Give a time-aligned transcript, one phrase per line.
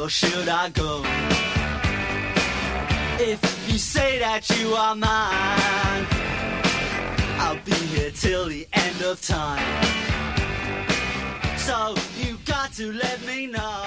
[0.00, 1.02] or should I go?
[3.22, 6.06] If you say that you are mine,
[7.38, 9.60] I'll be here till the end of time.
[11.58, 13.84] So you got to let me know.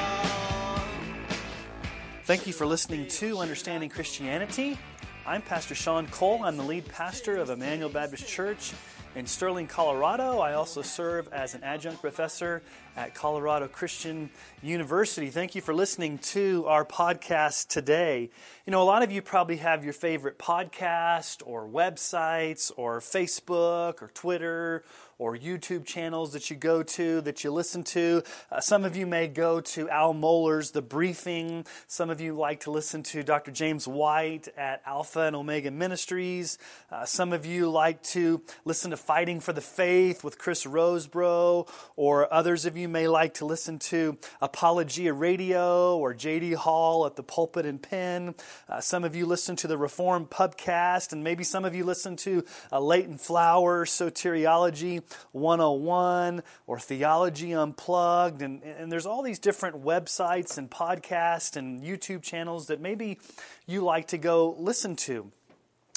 [2.26, 4.78] Thank you for listening to Understanding Christianity.
[5.26, 6.44] I'm Pastor Sean Cole.
[6.44, 8.74] I'm the lead pastor of Emmanuel Baptist Church
[9.16, 10.40] in Sterling, Colorado.
[10.40, 12.64] I also serve as an adjunct professor
[12.96, 14.30] at Colorado Christian
[14.62, 15.30] University.
[15.30, 18.30] Thank you for listening to our podcast today.
[18.66, 24.02] You know, a lot of you probably have your favorite podcast or websites or Facebook
[24.02, 24.84] or Twitter
[25.24, 28.22] or YouTube channels that you go to, that you listen to.
[28.52, 31.66] Uh, some of you may go to Al Mohler's The Briefing.
[31.88, 33.50] Some of you like to listen to Dr.
[33.50, 36.58] James White at Alpha and Omega Ministries.
[36.92, 41.70] Uh, some of you like to listen to Fighting for the Faith with Chris Rosebrough,
[41.96, 46.52] or others of you may like to listen to Apologia Radio or J.D.
[46.52, 48.36] Hall at the Pulpit and Pen.
[48.68, 52.18] Uh, some of you listen to the Reformed Pubcast, and maybe some of you listen
[52.18, 52.44] to
[52.74, 58.42] uh, Leighton Flower, Soteriology 101 or Theology Unplugged.
[58.42, 63.20] And, and there's all these different websites and podcasts and YouTube channels that maybe
[63.66, 65.32] you like to go listen to.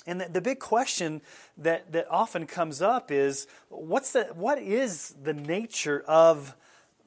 [0.06, 1.20] And the, the, big question
[1.58, 6.54] that, that often comes up is what's the, what is the nature of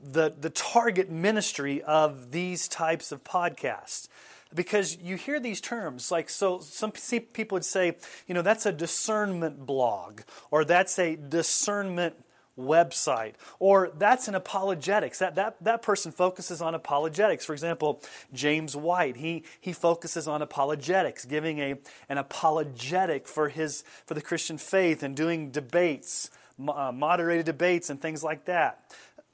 [0.04, 4.10] the, the target ministry of these types of podcasts?
[4.54, 8.72] Because you hear these terms, like, so some people would say, you know, that's a
[8.72, 12.16] discernment blog, or that's a discernment
[12.60, 15.20] website or that's an apologetics.
[15.20, 17.46] That, that, that person focuses on apologetics.
[17.46, 18.02] For example
[18.34, 21.76] james white he, he focuses on apologetics giving a,
[22.10, 26.30] an apologetic for his for the christian faith and doing debates
[26.68, 28.84] uh, moderated debates and things like that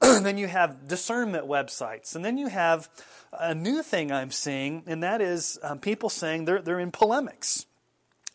[0.00, 2.88] then you have discernment websites and then you have
[3.32, 7.66] a new thing i'm seeing and that is um, people saying they're, they're in polemics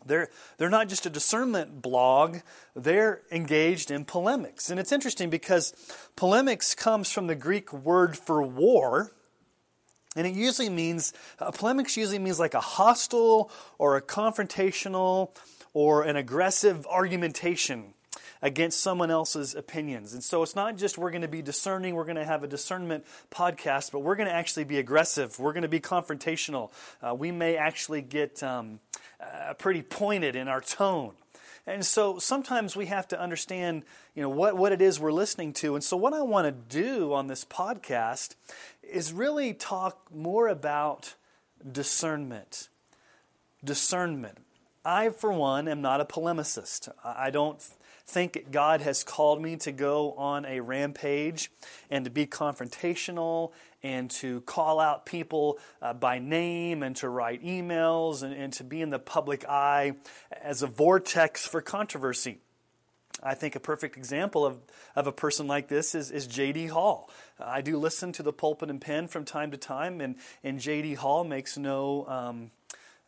[0.06, 2.38] they're, they're not just a discernment blog,
[2.76, 4.70] they're engaged in polemics.
[4.70, 5.74] And it's interesting because
[6.16, 9.12] polemics comes from the Greek word for war,
[10.16, 15.36] and it usually means, uh, polemics usually means like a hostile or a confrontational
[15.74, 17.94] or an aggressive argumentation
[18.41, 20.13] against someone else's opinions.
[20.13, 22.47] And so it's not just we're going to be discerning, we're going to have a
[22.47, 25.40] discernment podcast, but we're going to actually be aggressive.
[25.40, 26.72] We're going to be confrontational.
[27.02, 28.79] Uh, we may actually get um,
[29.19, 31.13] uh, pretty pointed in our tone.
[31.68, 33.84] And so sometimes we have to understand,
[34.16, 35.75] you know, what, what it is we're listening to.
[35.75, 38.35] And so what I want to do on this podcast
[38.81, 41.13] is really talk more about
[41.72, 42.69] discernment.
[43.63, 44.40] Discernment.
[44.84, 46.90] I, for one, am not a polemicist.
[47.03, 47.63] I don't
[48.12, 51.50] think God has called me to go on a rampage
[51.90, 53.52] and to be confrontational
[53.82, 58.66] and to call out people uh, by name and to write emails and, and to
[58.66, 59.94] be in the public eye
[60.44, 62.40] as a vortex for controversy.
[63.24, 64.58] I think a perfect example of,
[64.96, 66.68] of a person like this is, is J.D.
[66.68, 67.10] Hall.
[67.40, 70.96] I do listen to the pulpit and pen from time to time, and, and J.D.
[70.96, 72.52] Hall makes no um,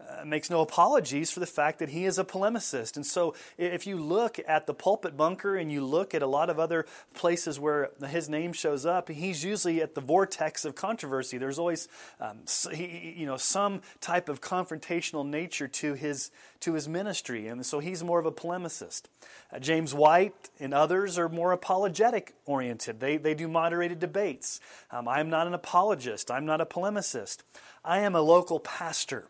[0.01, 2.95] uh, makes no apologies for the fact that he is a polemicist.
[2.95, 6.49] And so, if you look at the pulpit bunker and you look at a lot
[6.49, 11.37] of other places where his name shows up, he's usually at the vortex of controversy.
[11.37, 11.87] There's always,
[12.19, 12.39] um,
[12.75, 16.31] you know, some type of confrontational nature to his
[16.61, 19.03] to his ministry, and so he's more of a polemicist.
[19.51, 22.99] Uh, James White and others are more apologetic oriented.
[22.99, 24.59] They they do moderated debates.
[24.91, 26.31] Um, I'm not an apologist.
[26.31, 27.39] I'm not a polemicist.
[27.85, 29.27] I am a local pastor.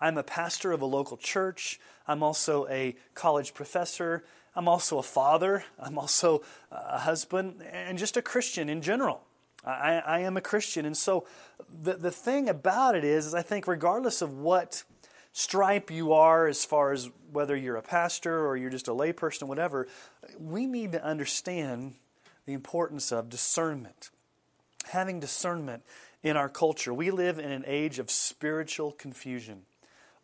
[0.00, 1.80] I'm a pastor of a local church.
[2.06, 4.24] I'm also a college professor.
[4.54, 5.64] I'm also a father.
[5.78, 9.22] I'm also a husband and just a Christian in general.
[9.64, 10.86] I, I am a Christian.
[10.86, 11.26] And so
[11.82, 14.84] the, the thing about it is, is, I think, regardless of what
[15.32, 19.44] stripe you are, as far as whether you're a pastor or you're just a layperson
[19.44, 19.86] whatever,
[20.38, 21.94] we need to understand
[22.46, 24.10] the importance of discernment.
[24.86, 25.82] Having discernment
[26.22, 26.94] in our culture.
[26.94, 29.62] We live in an age of spiritual confusion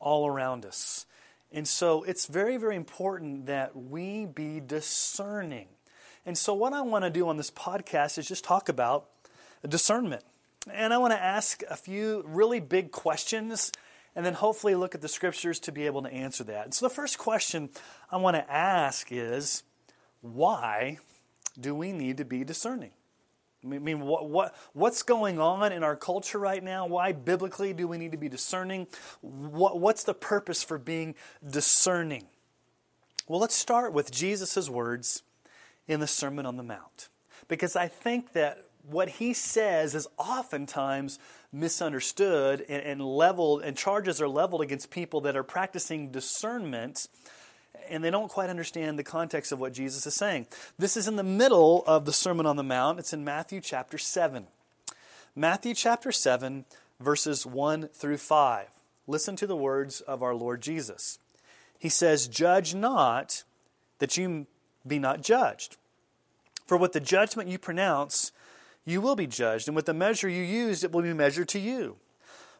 [0.04, 1.06] all around us.
[1.50, 5.68] And so it's very, very important that we be discerning.
[6.26, 9.08] And so, what I want to do on this podcast is just talk about
[9.66, 10.22] discernment.
[10.72, 13.70] And I want to ask a few really big questions
[14.16, 16.64] and then hopefully look at the scriptures to be able to answer that.
[16.64, 17.70] And so, the first question
[18.10, 19.62] I want to ask is
[20.22, 20.98] why
[21.60, 22.92] do we need to be discerning?
[23.64, 26.86] I mean, what, what, what's going on in our culture right now?
[26.86, 28.86] Why biblically do we need to be discerning?
[29.22, 31.14] What, what's the purpose for being
[31.48, 32.24] discerning?
[33.26, 35.22] Well, let's start with Jesus' words
[35.88, 37.08] in the Sermon on the Mount.
[37.48, 41.18] because I think that what he says is oftentimes
[41.52, 47.08] misunderstood and, and leveled, and charges are leveled against people that are practicing discernment
[47.88, 50.46] and they don't quite understand the context of what Jesus is saying.
[50.78, 52.98] This is in the middle of the Sermon on the Mount.
[52.98, 54.46] It's in Matthew chapter 7.
[55.36, 56.64] Matthew chapter 7,
[57.00, 58.68] verses 1 through 5.
[59.06, 61.18] Listen to the words of our Lord Jesus.
[61.78, 63.44] He says, Judge not
[63.98, 64.46] that you
[64.86, 65.76] be not judged.
[66.66, 68.32] For with the judgment you pronounce,
[68.84, 71.58] you will be judged, and with the measure you use, it will be measured to
[71.58, 71.96] you.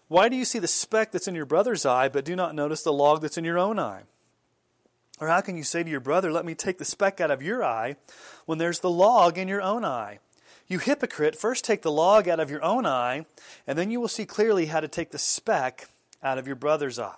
[0.09, 2.83] Why do you see the speck that's in your brother's eye, but do not notice
[2.83, 4.03] the log that's in your own eye?
[5.21, 7.43] Or how can you say to your brother, Let me take the speck out of
[7.43, 7.97] your eye,
[8.47, 10.19] when there's the log in your own eye?
[10.67, 13.27] You hypocrite, first take the log out of your own eye,
[13.67, 15.89] and then you will see clearly how to take the speck
[16.23, 17.17] out of your brother's eye.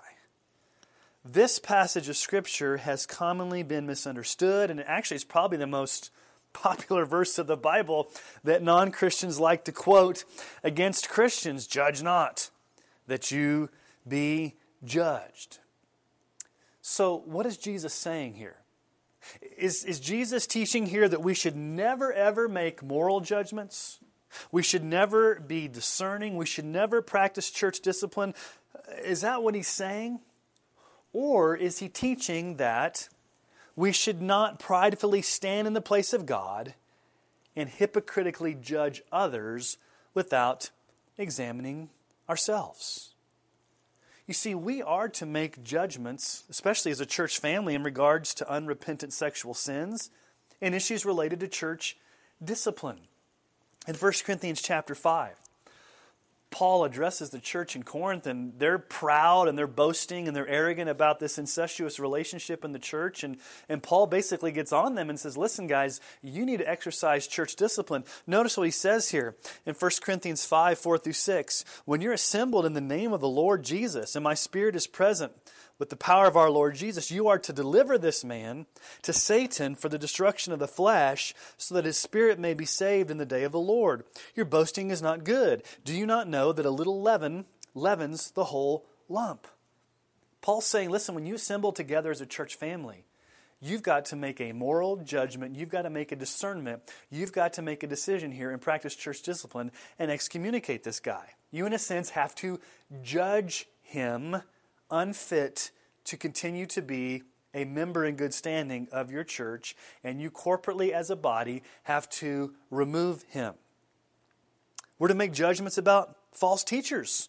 [1.24, 6.10] This passage of Scripture has commonly been misunderstood, and actually is probably the most
[6.52, 8.08] popular verse of the Bible
[8.42, 10.24] that non Christians like to quote
[10.64, 12.50] against Christians Judge not,
[13.06, 13.70] that you
[14.06, 14.54] be
[14.84, 15.58] judged.
[16.88, 18.58] So, what is Jesus saying here?
[19.58, 23.98] Is, is Jesus teaching here that we should never ever make moral judgments?
[24.52, 26.36] We should never be discerning.
[26.36, 28.34] We should never practice church discipline.
[29.02, 30.20] Is that what he's saying?
[31.12, 33.08] Or is he teaching that
[33.74, 36.74] we should not pridefully stand in the place of God
[37.56, 39.76] and hypocritically judge others
[40.14, 40.70] without
[41.18, 41.90] examining
[42.28, 43.15] ourselves?
[44.26, 48.50] You see, we are to make judgments, especially as a church family, in regards to
[48.50, 50.10] unrepentant sexual sins
[50.60, 51.96] and issues related to church
[52.42, 53.02] discipline.
[53.86, 55.36] In 1 Corinthians chapter 5,
[56.50, 60.88] Paul addresses the church in Corinth, and they're proud and they're boasting and they're arrogant
[60.88, 63.24] about this incestuous relationship in the church.
[63.24, 63.38] And,
[63.68, 67.56] and Paul basically gets on them and says, Listen, guys, you need to exercise church
[67.56, 68.04] discipline.
[68.26, 71.64] Notice what he says here in 1 Corinthians 5 4 through 6.
[71.84, 75.32] When you're assembled in the name of the Lord Jesus, and my spirit is present,
[75.78, 78.66] with the power of our Lord Jesus, you are to deliver this man
[79.02, 83.10] to Satan for the destruction of the flesh, so that his spirit may be saved
[83.10, 84.04] in the day of the Lord.
[84.34, 85.62] Your boasting is not good.
[85.84, 87.44] Do you not know that a little leaven
[87.74, 89.46] leavens the whole lump?
[90.40, 93.04] Paul's saying, listen, when you assemble together as a church family,
[93.60, 95.56] you've got to make a moral judgment.
[95.56, 96.82] You've got to make a discernment.
[97.10, 101.30] You've got to make a decision here and practice church discipline and excommunicate this guy.
[101.50, 102.60] You, in a sense, have to
[103.02, 104.36] judge him
[104.90, 105.70] unfit
[106.04, 107.22] to continue to be
[107.54, 109.74] a member in good standing of your church,
[110.04, 113.54] and you corporately as a body have to remove him.
[114.98, 117.28] We're to make judgments about false teachers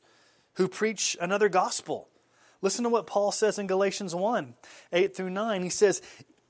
[0.55, 2.09] who preach another gospel.
[2.61, 4.53] Listen to what Paul says in Galatians 1
[4.91, 5.63] 8 through 9.
[5.63, 6.01] He says,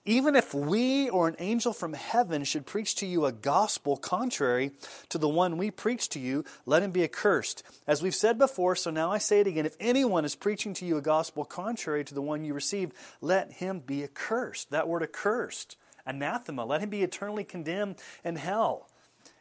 [0.07, 4.71] even if we or an angel from heaven should preach to you a gospel contrary
[5.09, 7.62] to the one we preach to you, let him be accursed.
[7.86, 10.86] As we've said before, so now I say it again if anyone is preaching to
[10.86, 14.71] you a gospel contrary to the one you received, let him be accursed.
[14.71, 15.75] That word accursed,
[16.06, 18.88] anathema, let him be eternally condemned in hell.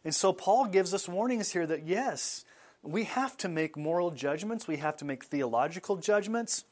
[0.05, 2.45] And so Paul gives us warnings here that yes,
[2.83, 6.64] we have to make moral judgments, we have to make theological judgments.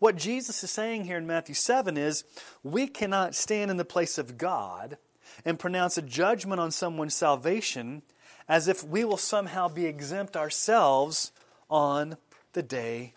[0.00, 2.24] What Jesus is saying here in Matthew 7 is
[2.64, 4.96] we cannot stand in the place of God
[5.44, 8.00] and pronounce a judgment on someone's salvation
[8.48, 11.32] as if we will somehow be exempt ourselves
[11.68, 12.16] on
[12.54, 13.12] the day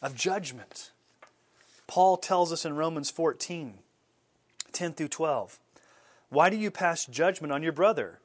[0.00, 0.92] of judgment.
[1.88, 3.74] Paul tells us in Romans 14
[4.70, 5.58] 10 through 12
[6.28, 8.20] Why do you pass judgment on your brother?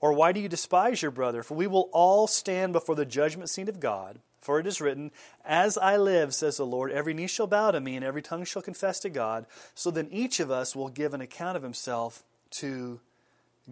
[0.00, 1.44] Or why do you despise your brother?
[1.44, 4.18] For we will all stand before the judgment seat of God.
[4.44, 5.10] For it is written,
[5.42, 8.44] As I live, says the Lord, every knee shall bow to me, and every tongue
[8.44, 9.46] shall confess to God.
[9.74, 13.00] So then each of us will give an account of himself to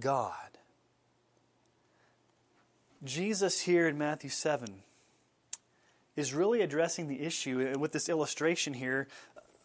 [0.01, 0.33] God.
[3.05, 4.77] Jesus here in Matthew 7
[6.17, 9.09] is really addressing the issue with this illustration here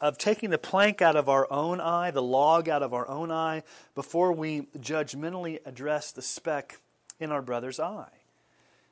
[0.02, 3.32] of taking the plank out of our own eye, the log out of our own
[3.32, 3.64] eye,
[3.96, 6.80] before we judgmentally address the speck
[7.18, 8.17] in our brother's eye.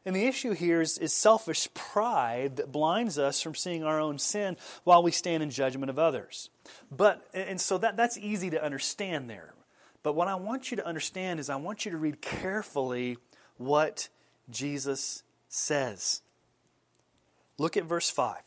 [0.05, 4.19] And the issue here is, is selfish pride that blinds us from seeing our own
[4.19, 6.49] sin while we stand in judgment of others.
[6.91, 9.55] But, and so that, that's easy to understand there.
[10.03, 13.17] But what I want you to understand is I want you to read carefully
[13.57, 14.09] what
[14.51, 16.21] Jesus says.
[17.57, 18.37] Look at verse 5.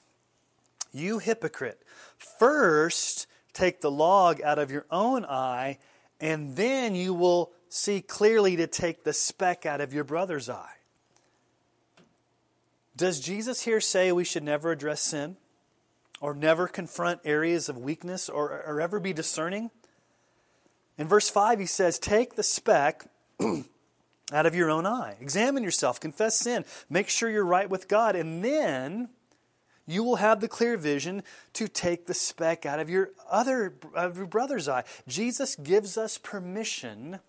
[0.93, 1.83] You hypocrite,
[2.17, 5.79] first take the log out of your own eye,
[6.21, 10.78] and then you will see clearly to take the speck out of your brother's eye.
[12.99, 15.37] Does Jesus here say we should never address sin
[16.21, 19.71] or never confront areas of weakness or, or ever be discerning?
[20.99, 23.07] In verse 5, he says, Take the speck
[24.33, 25.15] out of your own eye.
[25.21, 29.11] Examine yourself, confess sin, make sure you're right with God, and then
[29.87, 34.17] you will have the clear vision to take the speck out of your other of
[34.17, 34.83] your brother's eye.
[35.07, 37.21] Jesus gives us permission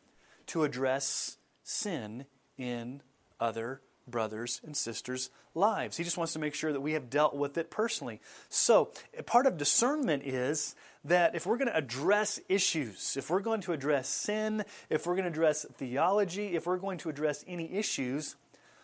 [0.47, 2.25] to address sin
[2.57, 3.03] in
[3.39, 5.97] other brothers and sisters' lives.
[5.97, 8.21] He just wants to make sure that we have dealt with it personally.
[8.49, 8.91] So,
[9.25, 10.75] part of discernment is
[11.05, 15.15] that if we're going to address issues, if we're going to address sin, if we're
[15.15, 18.35] going to address theology, if we're going to address any issues,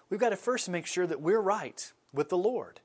[0.10, 2.80] we've got to first make sure that we're right with the Lord.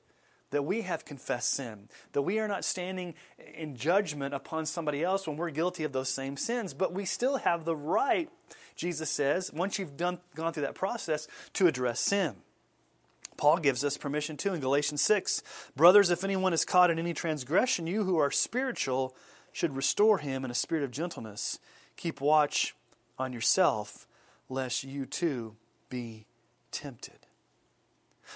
[0.51, 3.15] That we have confessed sin, that we are not standing
[3.55, 7.37] in judgment upon somebody else when we're guilty of those same sins, but we still
[7.37, 8.29] have the right,
[8.81, 12.37] Jesus says, once you've done, gone through that process, to address sin.
[13.37, 15.43] Paul gives us permission too in Galatians 6.
[15.77, 19.15] Brothers, if anyone is caught in any transgression, you who are spiritual
[19.53, 21.59] should restore him in a spirit of gentleness.
[21.97, 22.75] Keep watch
[23.19, 24.07] on yourself,
[24.49, 25.57] lest you too
[25.91, 26.25] be
[26.71, 27.27] tempted.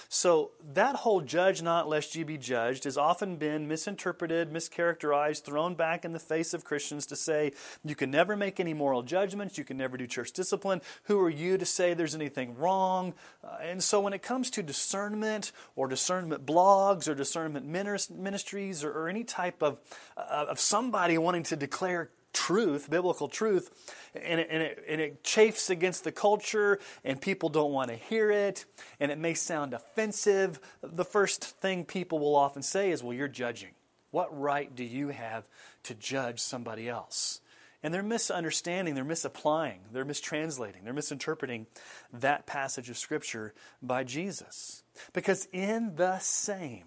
[0.09, 5.75] So, that whole judge not lest you be judged has often been misinterpreted, mischaracterized, thrown
[5.75, 7.51] back in the face of Christians to say
[7.83, 10.81] you can never make any moral judgments, you can never do church discipline.
[11.03, 13.13] Who are you to say there's anything wrong?
[13.43, 18.91] Uh, and so, when it comes to discernment or discernment blogs or discernment ministries or,
[18.91, 19.79] or any type of,
[20.17, 23.71] uh, of somebody wanting to declare truth, biblical truth,
[24.13, 27.95] and it, and, it, and it chafes against the culture, and people don't want to
[27.95, 28.65] hear it,
[28.99, 30.59] and it may sound offensive.
[30.83, 33.71] The first thing people will often say is, Well, you're judging.
[34.11, 35.47] What right do you have
[35.83, 37.41] to judge somebody else?
[37.81, 41.67] And they're misunderstanding, they're misapplying, they're mistranslating, they're misinterpreting
[42.13, 44.83] that passage of Scripture by Jesus.
[45.13, 46.85] Because in the same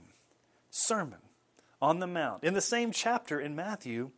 [0.71, 1.21] Sermon
[1.81, 4.11] on the Mount, in the same chapter in Matthew,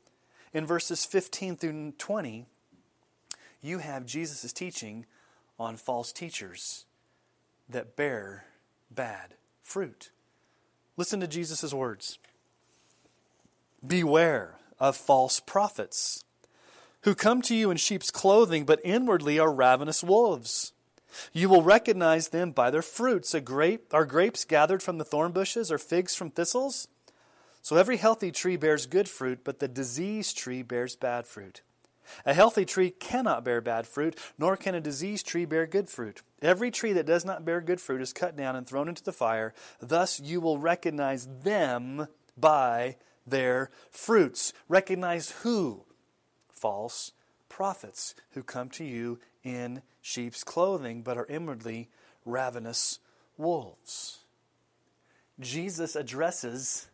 [0.52, 2.46] in verses 15 through 20,
[3.62, 5.06] you have Jesus' teaching
[5.58, 6.86] on false teachers
[7.68, 8.46] that bear
[8.90, 10.10] bad fruit.
[10.96, 12.18] Listen to Jesus' words
[13.86, 16.24] Beware of false prophets
[17.02, 20.72] who come to you in sheep's clothing, but inwardly are ravenous wolves.
[21.32, 23.34] You will recognize them by their fruits.
[23.34, 26.88] A grape, are grapes gathered from the thorn bushes, or figs from thistles?
[27.62, 31.62] So every healthy tree bears good fruit, but the diseased tree bears bad fruit.
[32.26, 36.22] A healthy tree cannot bear bad fruit, nor can a diseased tree bear good fruit.
[36.42, 39.12] Every tree that does not bear good fruit is cut down and thrown into the
[39.12, 39.54] fire.
[39.80, 44.52] Thus you will recognize them by their fruits.
[44.68, 45.84] Recognize who?
[46.50, 47.12] False
[47.48, 51.88] prophets who come to you in sheep's clothing, but are inwardly
[52.24, 52.98] ravenous
[53.36, 54.18] wolves.
[55.38, 56.89] Jesus addresses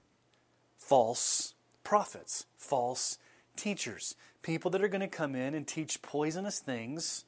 [0.87, 3.19] false prophets, false
[3.57, 7.25] teachers, people that are going to come in and teach poisonous things.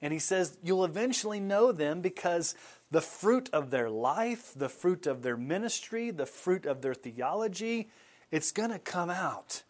[0.00, 2.54] And he says you'll eventually know them because
[2.90, 7.90] the fruit of their life, the fruit of their ministry, the fruit of their theology,
[8.30, 9.62] it's going to come out.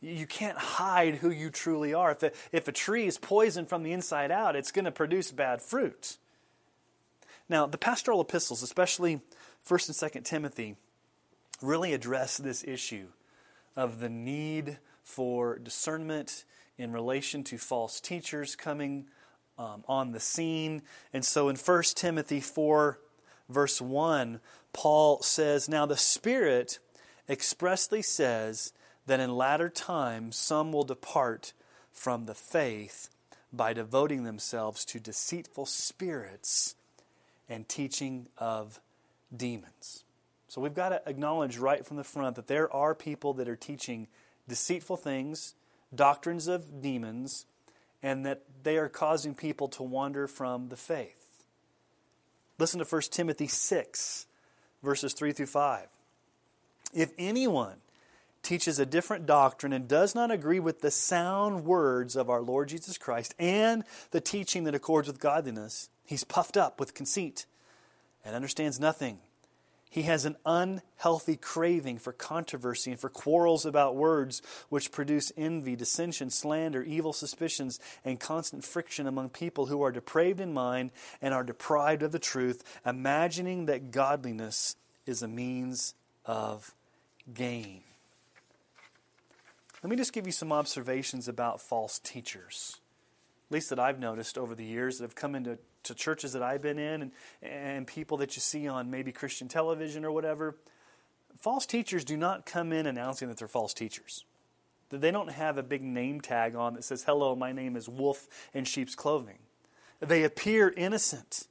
[0.00, 2.12] You can't hide who you truly are.
[2.12, 5.32] If a, if a tree is poisoned from the inside out, it's going to produce
[5.32, 6.18] bad fruit.
[7.48, 9.20] Now, the pastoral epistles, especially
[9.68, 10.76] 1st and 2nd Timothy,
[11.62, 13.08] really address this issue
[13.76, 16.44] of the need for discernment
[16.78, 19.06] in relation to false teachers coming
[19.58, 20.82] um, on the scene.
[21.12, 22.98] And so in 1 Timothy 4,
[23.48, 24.40] verse 1,
[24.72, 26.78] Paul says, Now the Spirit
[27.28, 28.72] expressly says
[29.06, 31.52] that in latter times some will depart
[31.92, 33.08] from the faith
[33.52, 36.74] by devoting themselves to deceitful spirits
[37.48, 38.80] and teaching of
[39.34, 40.04] demons.
[40.52, 43.56] So we've got to acknowledge right from the front that there are people that are
[43.56, 44.06] teaching
[44.46, 45.54] deceitful things,
[45.94, 47.46] doctrines of demons,
[48.02, 51.42] and that they are causing people to wander from the faith.
[52.58, 54.26] Listen to 1 Timothy 6,
[54.82, 55.86] verses 3 through 5.
[56.92, 57.76] If anyone
[58.42, 62.68] teaches a different doctrine and does not agree with the sound words of our Lord
[62.68, 67.46] Jesus Christ and the teaching that accords with godliness, he's puffed up with conceit
[68.22, 69.18] and understands nothing
[69.92, 75.76] he has an unhealthy craving for controversy and for quarrels about words, which produce envy,
[75.76, 81.34] dissension, slander, evil suspicions, and constant friction among people who are depraved in mind and
[81.34, 85.94] are deprived of the truth, imagining that godliness is a means
[86.24, 86.74] of
[87.34, 87.82] gain.
[89.82, 92.80] Let me just give you some observations about false teachers,
[93.50, 96.42] at least that I've noticed over the years that have come into to churches that
[96.42, 97.12] I've been in and,
[97.42, 100.56] and people that you see on maybe Christian television or whatever,
[101.40, 104.24] false teachers do not come in announcing that they're false teachers.
[104.90, 108.28] They don't have a big name tag on that says, Hello, my name is Wolf
[108.52, 109.38] in Sheep's Clothing.
[110.00, 111.46] They appear innocent.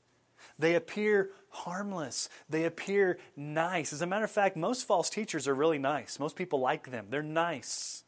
[0.59, 2.29] They appear harmless.
[2.50, 3.93] They appear nice.
[3.93, 6.19] As a matter of fact, most false teachers are really nice.
[6.19, 7.07] Most people like them.
[7.09, 8.03] They're nice.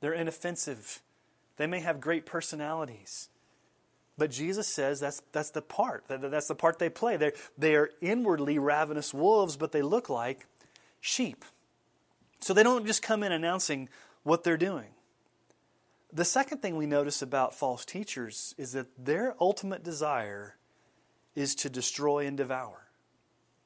[0.00, 1.02] They're inoffensive.
[1.56, 3.28] They may have great personalities.
[4.18, 6.08] But Jesus says that's, that's the part.
[6.08, 7.16] That, That's the part they play.
[7.16, 10.46] They're, they are inwardly ravenous wolves, but they look like
[11.00, 11.44] sheep.
[12.40, 13.88] So they don't just come in announcing
[14.24, 14.88] what they're doing.
[16.12, 20.56] The second thing we notice about false teachers is that their ultimate desire
[21.36, 22.88] is to destroy and devour.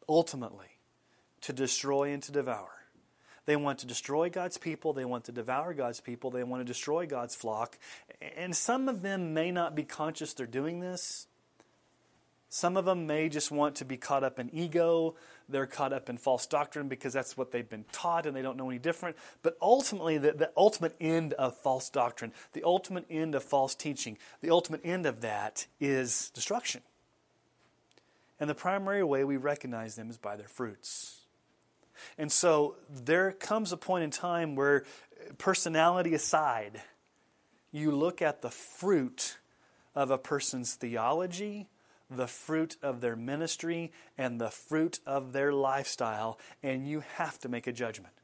[0.08, 0.78] Ultimately,
[1.42, 2.81] to destroy and to devour.
[3.46, 4.92] They want to destroy God's people.
[4.92, 6.30] They want to devour God's people.
[6.30, 7.78] They want to destroy God's flock.
[8.36, 11.26] And some of them may not be conscious they're doing this.
[12.54, 15.14] Some of them may just want to be caught up in ego.
[15.48, 18.58] They're caught up in false doctrine because that's what they've been taught and they don't
[18.58, 19.16] know any different.
[19.42, 24.18] But ultimately, the, the ultimate end of false doctrine, the ultimate end of false teaching,
[24.42, 26.82] the ultimate end of that is destruction.
[28.38, 31.21] And the primary way we recognize them is by their fruits.
[32.18, 34.84] And so there comes a point in time where,
[35.38, 36.82] personality aside,
[37.70, 39.38] you look at the fruit
[39.94, 41.68] of a person's theology,
[42.10, 47.48] the fruit of their ministry, and the fruit of their lifestyle, and you have to
[47.48, 48.14] make a judgment.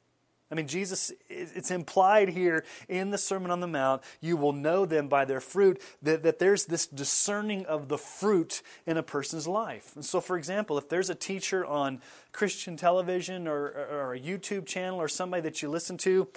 [0.50, 4.86] I mean, Jesus, it's implied here in the Sermon on the Mount, you will know
[4.86, 9.46] them by their fruit, that, that there's this discerning of the fruit in a person's
[9.46, 9.94] life.
[9.94, 12.00] And so, for example, if there's a teacher on
[12.32, 16.28] Christian television or, or a YouTube channel or somebody that you listen to,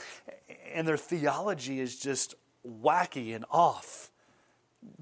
[0.74, 2.36] and their theology is just
[2.68, 4.12] wacky and off,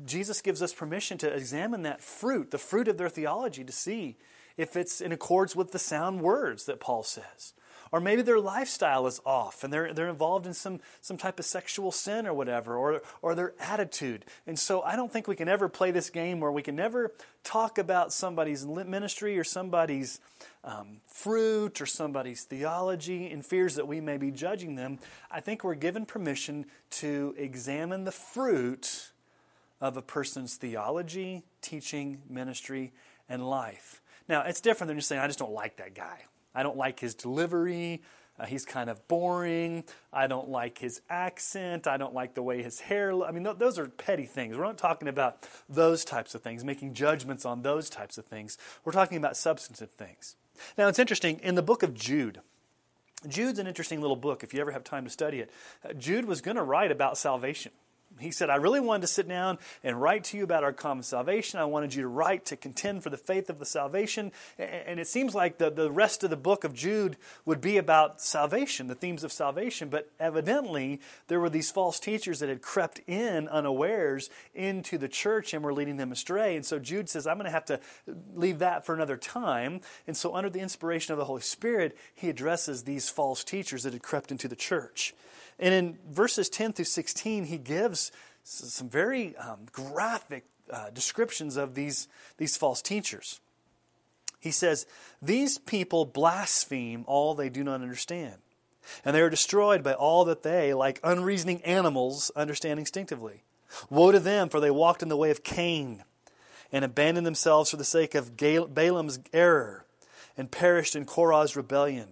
[0.06, 4.18] Jesus gives us permission to examine that fruit, the fruit of their theology, to see
[4.58, 7.54] if it's in accords with the sound words that Paul says.
[7.92, 11.46] Or maybe their lifestyle is off and they're, they're involved in some, some type of
[11.46, 14.26] sexual sin or whatever, or, or their attitude.
[14.46, 17.12] And so I don't think we can ever play this game where we can never
[17.44, 20.20] talk about somebody's ministry or somebody's
[20.64, 25.00] um, fruit or somebody's theology in fears that we may be judging them.
[25.32, 29.12] I think we're given permission to examine the fruit
[29.82, 32.92] of a person's theology, teaching, ministry,
[33.28, 34.02] and life.
[34.28, 36.26] Now, it's different than just saying, I just don't like that guy.
[36.54, 38.02] I don't like his delivery.
[38.40, 39.84] Uh, he's kind of boring.
[40.14, 41.88] I don't like his accent.
[41.88, 43.14] I don't like the way his hair.
[43.14, 44.56] Lo- I mean, th- those are petty things.
[44.56, 48.58] We're not talking about those types of things, making judgments on those types of things.
[48.86, 50.38] We're talking about substantive things.
[50.78, 52.40] Now, it's interesting in the book of Jude.
[53.28, 55.52] Jude's an interesting little book if you ever have time to study it.
[55.84, 57.74] Uh, Jude was going to write about salvation.
[58.20, 61.04] He said, I really wanted to sit down and write to you about our common
[61.04, 61.60] salvation.
[61.60, 64.32] I wanted you to write to contend for the faith of the salvation.
[64.58, 68.20] And it seems like the, the rest of the book of Jude would be about
[68.22, 69.90] salvation, the themes of salvation.
[69.90, 75.54] But evidently, there were these false teachers that had crept in unawares into the church
[75.54, 76.56] and were leading them astray.
[76.56, 77.80] And so Jude says, I'm going to have to
[78.34, 79.82] leave that for another time.
[80.08, 83.94] And so, under the inspiration of the Holy Spirit, he addresses these false teachers that
[83.94, 85.14] had crept into the church.
[85.60, 88.12] And in verses 10 through 16, he gives
[88.44, 93.42] some very um, graphic uh, descriptions of these, these false teachers.
[94.40, 94.86] He says,
[95.22, 98.36] These people blaspheme all they do not understand,
[99.04, 103.44] and they are destroyed by all that they, like unreasoning animals, understand instinctively.
[103.90, 106.04] Woe to them, for they walked in the way of Cain
[106.72, 109.86] and abandoned themselves for the sake of Balaam's error
[110.38, 112.10] and perished in Korah's rebellion.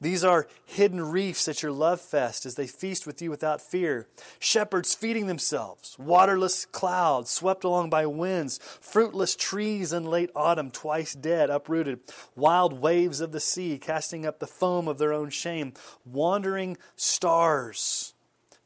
[0.00, 4.06] These are hidden reefs at your love fest as they feast with you without fear.
[4.38, 11.14] Shepherds feeding themselves, waterless clouds swept along by winds, fruitless trees in late autumn twice
[11.14, 12.00] dead, uprooted,
[12.34, 15.72] wild waves of the sea casting up the foam of their own shame,
[16.04, 18.12] wandering stars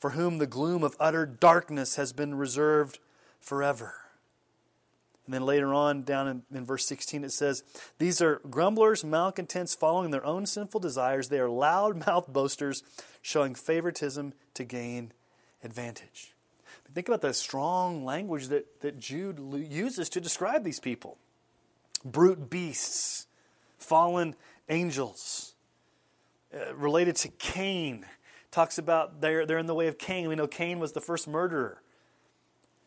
[0.00, 2.98] for whom the gloom of utter darkness has been reserved
[3.38, 3.99] forever.
[5.30, 7.62] And then later on, down in, in, verse 16, it says,
[7.98, 11.28] These are grumblers, malcontents, following their own sinful desires.
[11.28, 12.82] They are loud mouthed boasters,
[13.22, 15.12] showing favoritism to gain
[15.62, 16.34] advantage.
[16.82, 19.38] But think about the strong language that, that Jude
[19.70, 21.16] uses to describe these people
[22.04, 23.28] brute beasts,
[23.78, 24.34] fallen
[24.68, 25.54] angels.
[26.52, 28.04] Uh, related to Cain,
[28.50, 30.28] talks about they're, they're in the way of Cain.
[30.28, 31.80] We know Cain was the first murderer.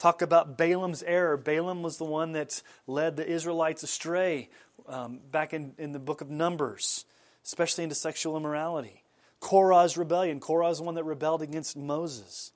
[0.03, 1.37] Talk about Balaam's error.
[1.37, 4.49] Balaam was the one that led the Israelites astray
[4.85, 7.05] um, back in, in the book of Numbers,
[7.45, 9.03] especially into sexual immorality.
[9.39, 10.41] Korah's rebellion.
[10.41, 12.51] Korah is the one that rebelled against Moses.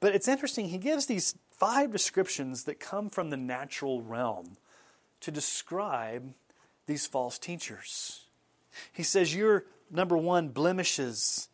[0.00, 4.58] But it's interesting, he gives these five descriptions that come from the natural realm
[5.22, 6.34] to describe
[6.84, 8.26] these false teachers.
[8.92, 11.48] He says, You're, number one, blemishes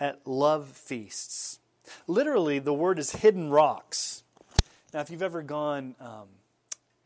[0.00, 1.60] at love feasts.
[2.08, 4.24] Literally, the word is hidden rocks.
[4.92, 6.26] Now, if you've ever gone um,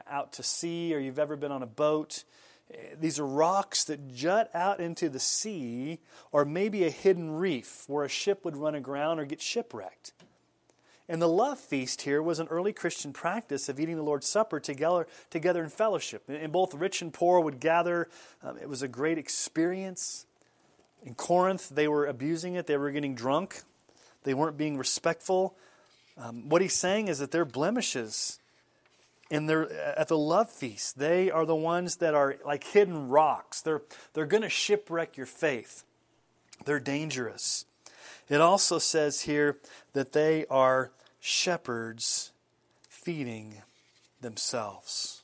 [0.08, 2.24] out to sea or you've ever been on a boat,
[2.72, 5.98] eh, these are rocks that jut out into the sea
[6.32, 10.12] or maybe a hidden reef where a ship would run aground or get shipwrecked.
[11.06, 14.58] And the love feast here was an early Christian practice of eating the Lord's Supper
[14.58, 16.22] together, together in fellowship.
[16.28, 18.08] And both rich and poor would gather.
[18.42, 20.24] Um, it was a great experience.
[21.02, 23.60] In Corinth, they were abusing it, they were getting drunk,
[24.22, 25.54] they weren't being respectful.
[26.16, 28.38] Um, what he's saying is that they're blemishes
[29.30, 33.60] in their, at the love feast, they are the ones that are like hidden rocks.
[33.60, 35.84] They're, they're going to shipwreck your faith,
[36.64, 37.66] they're dangerous.
[38.28, 39.58] It also says here
[39.92, 42.32] that they are shepherds
[42.88, 43.62] feeding
[44.20, 45.22] themselves.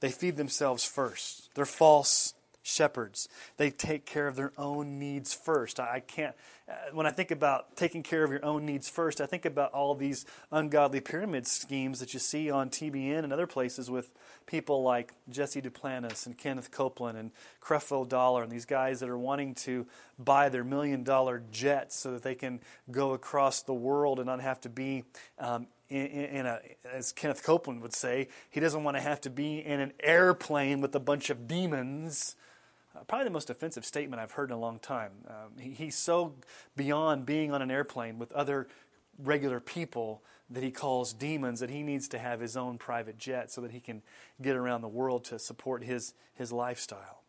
[0.00, 1.54] They feed themselves first.
[1.54, 3.28] They're false shepherds.
[3.58, 5.78] They take care of their own needs first.
[5.78, 6.34] I can't,
[6.66, 9.72] uh, when I think about taking care of your own needs first, I think about
[9.72, 14.12] all these ungodly pyramid schemes that you see on TBN and other places with
[14.46, 17.30] people like Jesse Duplantis and Kenneth Copeland and
[17.62, 19.86] Creflo Dollar and these guys that are wanting to
[20.18, 24.40] buy their million dollar jets so that they can go across the world and not
[24.40, 25.04] have to be
[25.38, 29.30] um, in, in, a, as Kenneth Copeland would say, he doesn't want to have to
[29.30, 32.36] be in an airplane with a bunch of demons
[33.08, 35.12] probably the most offensive statement I've heard in a long time.
[35.28, 36.34] Um, he, he's so
[36.76, 38.68] beyond being on an airplane with other
[39.18, 43.50] regular people that he calls demons that he needs to have his own private jet
[43.50, 44.02] so that he can
[44.40, 47.22] get around the world to support his, his lifestyle.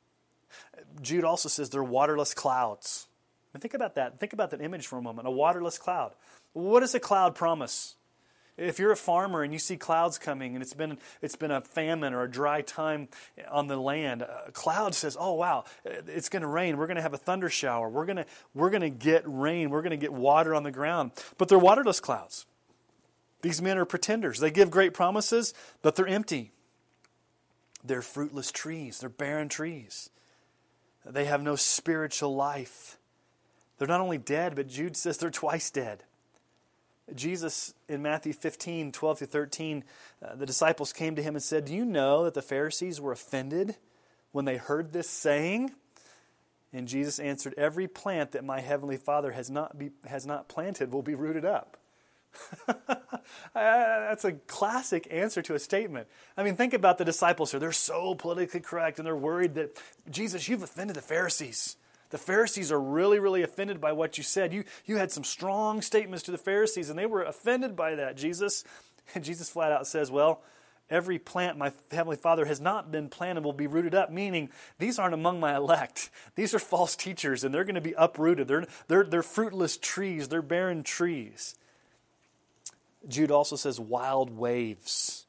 [1.02, 3.08] Jude also says they're waterless clouds.
[3.54, 4.20] And think about that.
[4.20, 6.14] Think about that image for a moment a waterless cloud.
[6.54, 7.96] What does a cloud promise?
[8.58, 11.60] If you're a farmer and you see clouds coming and it's been, it's been a
[11.60, 13.10] famine or a dry time
[13.50, 16.78] on the land, a cloud says, Oh, wow, it's going to rain.
[16.78, 17.90] We're going to have a thunder shower.
[17.90, 19.70] We're going we're going to get rain.
[19.70, 21.12] We're going to get water on the ground.
[21.38, 22.46] But they're waterless clouds.
[23.42, 24.40] These men are pretenders.
[24.40, 26.52] They give great promises, but they're empty.
[27.84, 30.10] They're fruitless trees, they're barren trees.
[31.06, 32.98] They have no spiritual life.
[33.78, 36.04] They're not only dead, but Jude says they're twice dead.
[37.14, 39.84] Jesus in Matthew 15, 12 through 13,
[40.24, 43.12] uh, the disciples came to him and said, Do you know that the Pharisees were
[43.12, 43.76] offended
[44.32, 45.72] when they heard this saying?
[46.74, 50.92] And Jesus answered, Every plant that my heavenly Father has not, be, has not planted
[50.92, 51.78] will be rooted up.
[53.54, 56.08] That's a classic answer to a statement.
[56.36, 57.60] I mean, think about the disciples here.
[57.60, 59.78] They're so politically correct and they're worried that,
[60.10, 61.78] Jesus, you've offended the Pharisees.
[62.10, 64.54] The Pharisees are really, really offended by what you said.
[64.54, 68.18] You, you had some strong statements to the Pharisees, and they were offended by that,
[68.18, 68.64] Jesus.
[69.14, 70.42] And Jesus flat out says, Well,
[70.90, 75.00] every plant my heavenly father has not been planted will be rooted up meaning these
[75.00, 76.10] aren't among my elect.
[76.36, 78.48] These are false teachers and they're going to be uprooted.
[78.48, 80.28] They're, they're, they're fruitless trees.
[80.28, 81.56] They're barren trees.
[83.08, 85.26] Jude also says wild waves.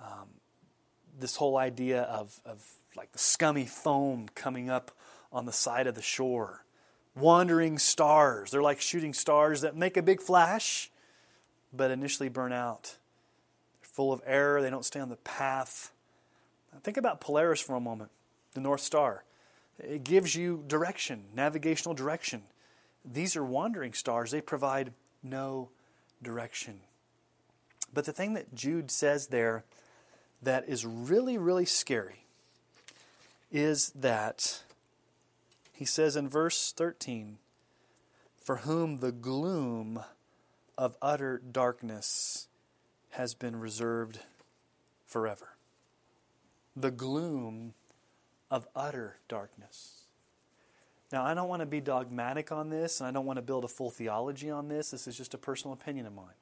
[0.00, 0.28] Um,
[1.18, 2.64] this whole idea of, of
[2.96, 4.90] like the scummy foam coming up
[5.34, 6.64] on the side of the shore.
[7.16, 8.50] Wandering stars.
[8.50, 10.90] They're like shooting stars that make a big flash,
[11.72, 12.96] but initially burn out.
[13.80, 15.92] They're full of error, they don't stay on the path.
[16.82, 18.10] Think about Polaris for a moment,
[18.54, 19.24] the North Star.
[19.78, 22.42] It gives you direction, navigational direction.
[23.04, 24.92] These are wandering stars, they provide
[25.22, 25.70] no
[26.22, 26.80] direction.
[27.92, 29.64] But the thing that Jude says there
[30.42, 32.24] that is really, really scary
[33.52, 34.62] is that
[35.74, 37.38] he says in verse 13,
[38.40, 40.04] For whom the gloom
[40.78, 42.46] of utter darkness
[43.10, 44.20] has been reserved
[45.04, 45.56] forever.
[46.76, 47.74] The gloom
[48.50, 50.04] of utter darkness.
[51.12, 53.64] Now, I don't want to be dogmatic on this, and I don't want to build
[53.64, 54.92] a full theology on this.
[54.92, 56.34] This is just a personal opinion of mine.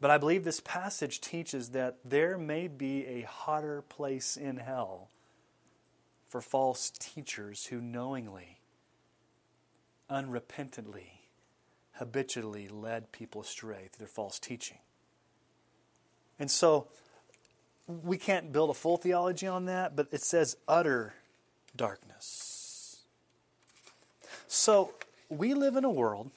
[0.00, 5.08] But I believe this passage teaches that there may be a hotter place in hell
[6.28, 8.60] for false teachers who knowingly,
[10.10, 11.22] unrepentantly,
[11.92, 14.78] habitually led people astray through their false teaching.
[16.38, 16.86] And so
[17.86, 21.14] we can't build a full theology on that, but it says utter
[21.74, 22.98] darkness.
[24.46, 24.92] So
[25.28, 26.30] we live in a world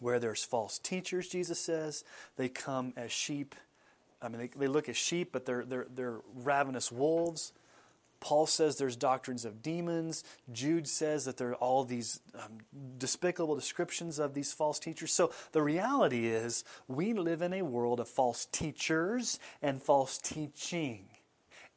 [0.00, 2.04] where there's false teachers, Jesus says.
[2.36, 3.54] They come as sheep.
[4.20, 7.52] I mean, they, they look as sheep, but they're, they're, they're ravenous wolves.
[8.24, 10.24] Paul says there's doctrines of demons.
[10.50, 12.60] Jude says that there are all these um,
[12.96, 15.12] despicable descriptions of these false teachers.
[15.12, 21.04] So the reality is, we live in a world of false teachers and false teaching.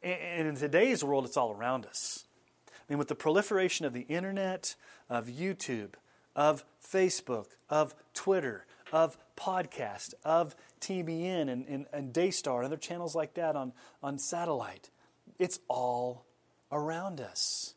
[0.01, 2.23] And in today's world, it's all around us.
[2.69, 4.75] I mean, with the proliferation of the internet,
[5.09, 5.95] of YouTube,
[6.33, 13.15] of Facebook, of Twitter, of podcast, of TBN and, and, and Daystar and other channels
[13.15, 14.91] like that on, on satellite.
[15.37, 16.23] It's all
[16.71, 17.73] around us.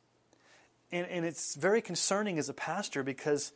[0.92, 3.52] And, and it's very concerning as a pastor because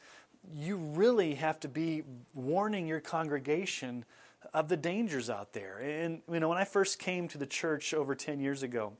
[0.54, 2.02] you really have to be
[2.34, 4.04] warning your congregation
[4.52, 5.78] of the dangers out there.
[5.78, 8.92] And, you know, when I first came to the church over 10 years ago,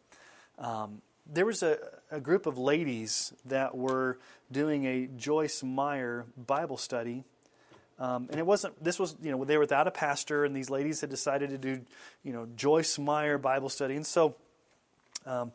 [0.59, 1.79] um, there was a,
[2.11, 4.18] a group of ladies that were
[4.51, 7.25] doing a Joyce Meyer Bible study.
[7.99, 10.70] Um, and it wasn't, this was, you know, they were without a pastor, and these
[10.70, 11.81] ladies had decided to do,
[12.25, 13.94] you know, Joyce Meyer Bible study.
[13.94, 14.35] And so
[15.27, 15.53] um,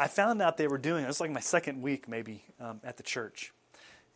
[0.00, 1.06] I found out they were doing it.
[1.06, 3.52] Was like my second week, maybe, um, at the church.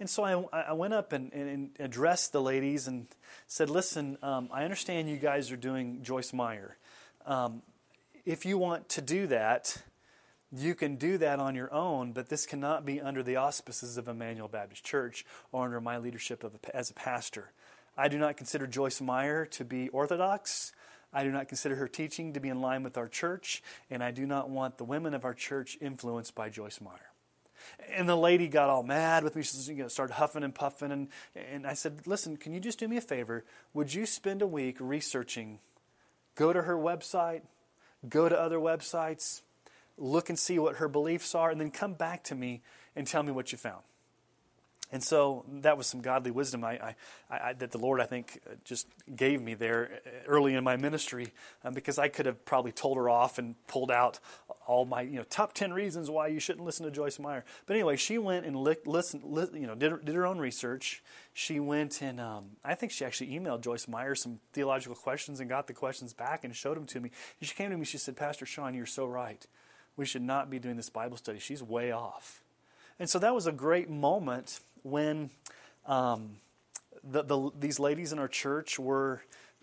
[0.01, 3.07] And so I, I went up and, and, addressed the ladies and
[3.49, 6.79] said, Listen, um, I understand you guys are doing Joyce Meyer.
[7.27, 7.61] Um,
[8.25, 9.83] if you want to do that,
[10.57, 14.09] you can do that on your own, but this cannot be under the auspices of
[14.09, 17.53] Emmanuel Baptist Church or under my leadership a, as a pastor.
[17.94, 20.73] I do not consider Joyce Meyer to be orthodox.
[21.14, 24.11] I do not consider her teaching to be in line with our church, and I
[24.11, 27.12] do not want the women of our church influenced by Joyce Meyer.
[27.90, 29.42] And the lady got all mad with me.
[29.42, 30.90] She you know, started huffing and puffing.
[30.92, 33.44] And, and I said, Listen, can you just do me a favor?
[33.72, 35.61] Would you spend a week researching?
[36.35, 37.42] Go to her website,
[38.09, 39.42] go to other websites,
[39.96, 42.61] look and see what her beliefs are, and then come back to me
[42.96, 43.83] and tell me what you found.
[44.92, 46.94] And so that was some godly wisdom I, I,
[47.31, 50.77] I, that the Lord, I think, uh, just gave me there uh, early in my
[50.77, 51.33] ministry
[51.64, 54.20] um, because I could have probably told her off and pulled out
[54.66, 57.44] all my you know, top 10 reasons why you shouldn't listen to Joyce Meyer.
[57.66, 60.38] But anyway, she went and li- listened, li- you know, did, her, did her own
[60.38, 61.03] research.
[61.33, 65.49] She went and um, I think she actually emailed Joyce Meyer some theological questions and
[65.49, 67.11] got the questions back and showed them to me.
[67.40, 69.44] And she came to me, she said, Pastor Sean, you're so right.
[69.97, 71.38] We should not be doing this Bible study.
[71.38, 72.42] She's way off.
[72.99, 75.31] And so that was a great moment when
[75.87, 76.37] um,
[77.03, 79.23] the, the, these ladies in our church were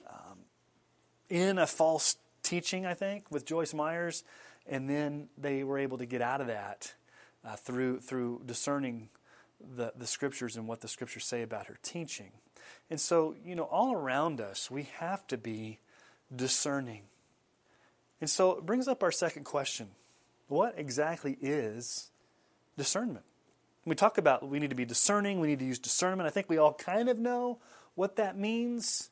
[0.10, 0.40] um,
[1.30, 4.24] in a false teaching, I think, with Joyce Myers,
[4.68, 6.94] and then they were able to get out of that
[7.46, 9.10] uh, through through discerning
[9.76, 12.32] the, the scriptures and what the scriptures say about her teaching.
[12.90, 15.80] And so, you know, all around us, we have to be
[16.36, 17.04] discerning.
[18.20, 19.90] And so it brings up our second question
[20.48, 22.10] What exactly is
[22.78, 23.26] discernment?
[23.86, 26.28] We talk about we need to be discerning, we need to use discernment.
[26.28, 27.60] I think we all kind of know
[27.96, 29.10] what that means.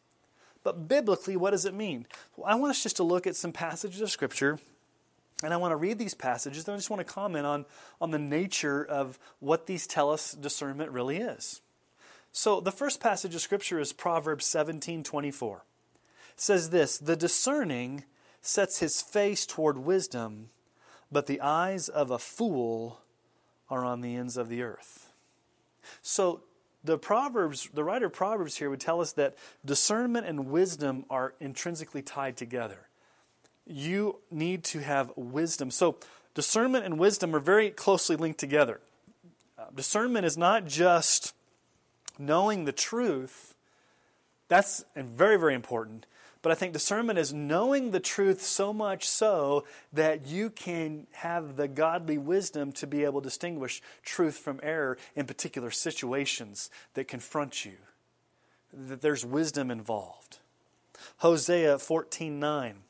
[0.63, 2.05] But biblically, what does it mean?
[2.35, 4.59] Well, I want us just to look at some passages of Scripture,
[5.41, 7.65] and I want to read these passages, and I just want to comment on,
[8.01, 11.61] on the nature of what these tell us discernment really is.
[12.31, 15.63] So the first passage of Scripture is Proverbs 17 24.
[16.33, 18.03] It says this The discerning
[18.41, 20.49] sets his face toward wisdom,
[21.11, 23.01] but the eyes of a fool
[23.69, 25.11] are on the ends of the earth.
[26.01, 26.41] So
[26.83, 31.33] the Proverbs, the writer of Proverbs here would tell us that discernment and wisdom are
[31.39, 32.87] intrinsically tied together.
[33.65, 35.71] You need to have wisdom.
[35.71, 35.97] So
[36.33, 38.79] discernment and wisdom are very closely linked together.
[39.57, 41.33] Uh, discernment is not just
[42.17, 43.55] knowing the truth.
[44.47, 46.05] That's very, very important.
[46.41, 51.57] But I think discernment is knowing the truth so much so that you can have
[51.57, 57.09] the godly wisdom to be able to distinguish truth from error in particular situations that
[57.09, 57.77] confront you.
[58.71, 60.39] That there's wisdom involved.
[61.17, 62.83] Hosea 14:9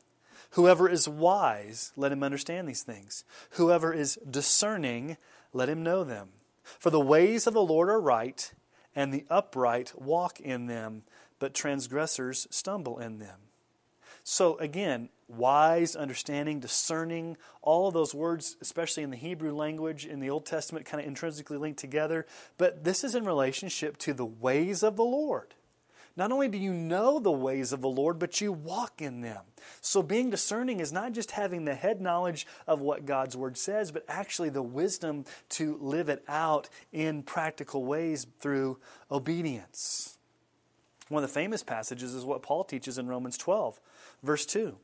[0.54, 3.24] Whoever is wise, let him understand these things.
[3.50, 5.16] Whoever is discerning,
[5.52, 6.30] let him know them.
[6.62, 8.52] For the ways of the Lord are right,
[8.94, 11.04] and the upright walk in them,
[11.40, 13.40] but transgressors stumble in them.
[14.22, 20.20] So, again, wise, understanding, discerning, all of those words, especially in the Hebrew language in
[20.20, 22.26] the Old Testament, kind of intrinsically linked together.
[22.58, 25.54] But this is in relationship to the ways of the Lord.
[26.16, 29.42] Not only do you know the ways of the Lord, but you walk in them.
[29.80, 33.90] So, being discerning is not just having the head knowledge of what God's Word says,
[33.90, 38.78] but actually the wisdom to live it out in practical ways through
[39.10, 40.18] obedience.
[41.10, 43.80] One of the famous passages is what Paul teaches in Romans 12,
[44.22, 44.76] verse 2.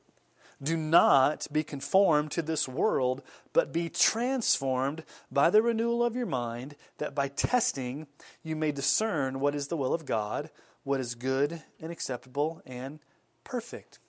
[0.60, 6.26] Do not be conformed to this world, but be transformed by the renewal of your
[6.26, 8.08] mind, that by testing
[8.42, 10.50] you may discern what is the will of God,
[10.82, 12.98] what is good and acceptable and
[13.44, 14.00] perfect.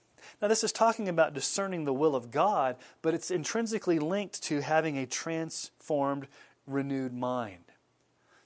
[0.41, 4.61] Now, this is talking about discerning the will of God, but it's intrinsically linked to
[4.61, 6.27] having a transformed,
[6.65, 7.66] renewed mind.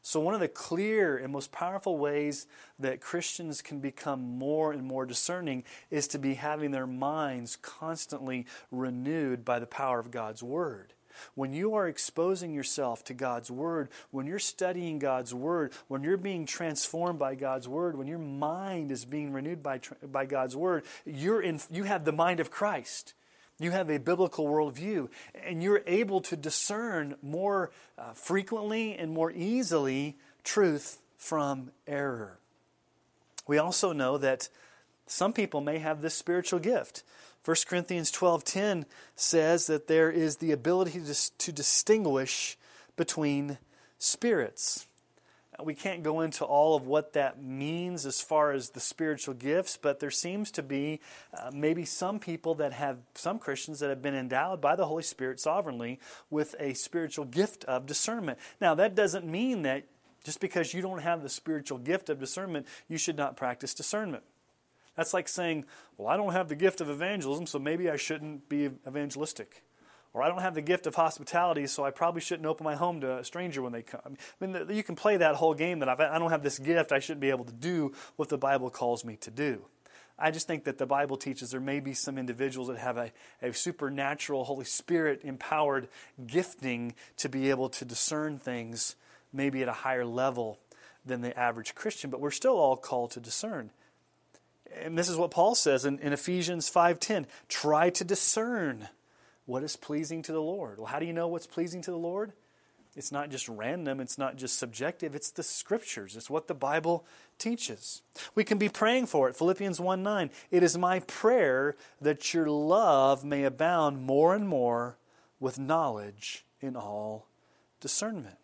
[0.03, 2.47] So, one of the clear and most powerful ways
[2.79, 8.47] that Christians can become more and more discerning is to be having their minds constantly
[8.71, 10.93] renewed by the power of God's Word.
[11.35, 16.17] When you are exposing yourself to God's Word, when you're studying God's Word, when you're
[16.17, 20.83] being transformed by God's Word, when your mind is being renewed by, by God's Word,
[21.05, 23.13] you're in, you have the mind of Christ.
[23.61, 29.31] You have a biblical worldview, and you're able to discern more uh, frequently and more
[29.31, 32.39] easily truth from error.
[33.47, 34.49] We also know that
[35.05, 37.03] some people may have this spiritual gift.
[37.45, 42.57] 1 Corinthians 12:10 says that there is the ability to, to distinguish
[42.95, 43.59] between
[43.99, 44.87] spirits.
[45.65, 49.77] We can't go into all of what that means as far as the spiritual gifts,
[49.77, 50.99] but there seems to be
[51.33, 55.03] uh, maybe some people that have, some Christians that have been endowed by the Holy
[55.03, 58.39] Spirit sovereignly with a spiritual gift of discernment.
[58.59, 59.85] Now, that doesn't mean that
[60.23, 64.23] just because you don't have the spiritual gift of discernment, you should not practice discernment.
[64.95, 65.65] That's like saying,
[65.97, 69.63] Well, I don't have the gift of evangelism, so maybe I shouldn't be evangelistic.
[70.13, 72.99] Or I don't have the gift of hospitality, so I probably shouldn't open my home
[73.01, 74.17] to a stranger when they come.
[74.41, 76.99] I mean, you can play that whole game that I don't have this gift, I
[76.99, 79.65] shouldn't be able to do what the Bible calls me to do.
[80.19, 83.11] I just think that the Bible teaches there may be some individuals that have a,
[83.41, 85.87] a supernatural, Holy Spirit empowered
[86.27, 88.95] gifting to be able to discern things
[89.33, 90.59] maybe at a higher level
[91.05, 93.71] than the average Christian, but we're still all called to discern.
[94.83, 98.89] And this is what Paul says in, in Ephesians 5:10, try to discern
[99.45, 100.77] what is pleasing to the Lord.
[100.77, 102.33] Well, how do you know what's pleasing to the Lord?
[102.95, 106.17] It's not just random, it's not just subjective, it's the scriptures.
[106.17, 107.05] It's what the Bible
[107.37, 108.01] teaches.
[108.35, 109.35] We can be praying for it.
[109.35, 110.29] Philippians 1 9.
[110.51, 114.97] It is my prayer that your love may abound more and more
[115.39, 117.27] with knowledge in all
[117.79, 118.40] discernment.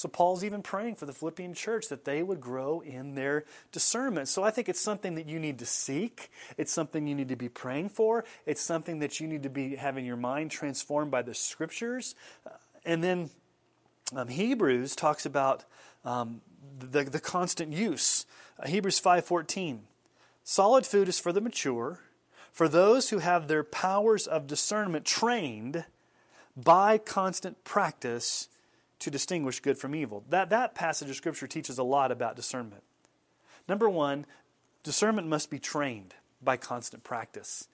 [0.00, 4.28] So Paul's even praying for the Philippian church that they would grow in their discernment.
[4.28, 6.30] So I think it's something that you need to seek.
[6.56, 8.24] It's something you need to be praying for.
[8.46, 12.14] It's something that you need to be having your mind transformed by the scriptures.
[12.46, 13.28] Uh, and then
[14.16, 15.66] um, Hebrews talks about
[16.02, 16.40] um,
[16.78, 18.24] the, the constant use.
[18.58, 19.80] Uh, Hebrews 5.14,
[20.44, 21.98] solid food is for the mature,
[22.54, 25.84] for those who have their powers of discernment trained
[26.56, 28.48] by constant practice
[29.00, 30.24] to distinguish good from evil.
[30.28, 32.82] That, that passage of Scripture teaches a lot about discernment.
[33.68, 34.26] Number one,
[34.82, 37.68] discernment must be trained by constant practice,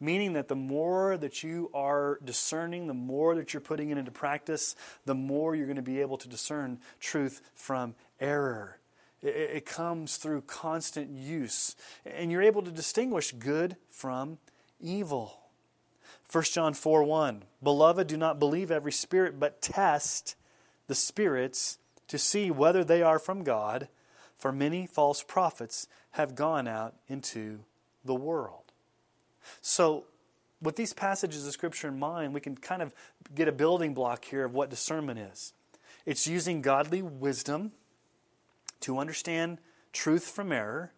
[0.00, 4.10] meaning that the more that you are discerning, the more that you're putting it into
[4.10, 8.78] practice, the more you're going to be able to discern truth from error.
[9.22, 14.38] It, it comes through constant use, and you're able to distinguish good from
[14.80, 15.38] evil.
[16.30, 20.36] 1 John 4 1 Beloved, do not believe every spirit, but test
[20.86, 23.88] the spirits to see whether they are from God,
[24.36, 27.60] for many false prophets have gone out into
[28.04, 28.72] the world.
[29.60, 30.04] So,
[30.60, 32.94] with these passages of Scripture in mind, we can kind of
[33.34, 35.52] get a building block here of what discernment is.
[36.06, 37.72] It's using godly wisdom
[38.80, 39.58] to understand
[39.92, 40.92] truth from error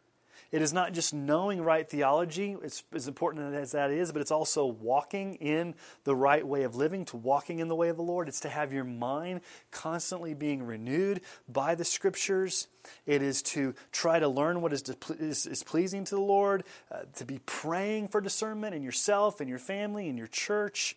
[0.52, 4.30] it is not just knowing right theology, it's as important as that is, but it's
[4.30, 8.02] also walking in the right way of living, to walking in the way of the
[8.02, 8.28] Lord.
[8.28, 12.68] It's to have your mind constantly being renewed by the scriptures.
[13.06, 14.82] It is to try to learn what is,
[15.18, 19.48] is, is pleasing to the Lord, uh, to be praying for discernment in yourself, in
[19.48, 20.96] your family, in your church.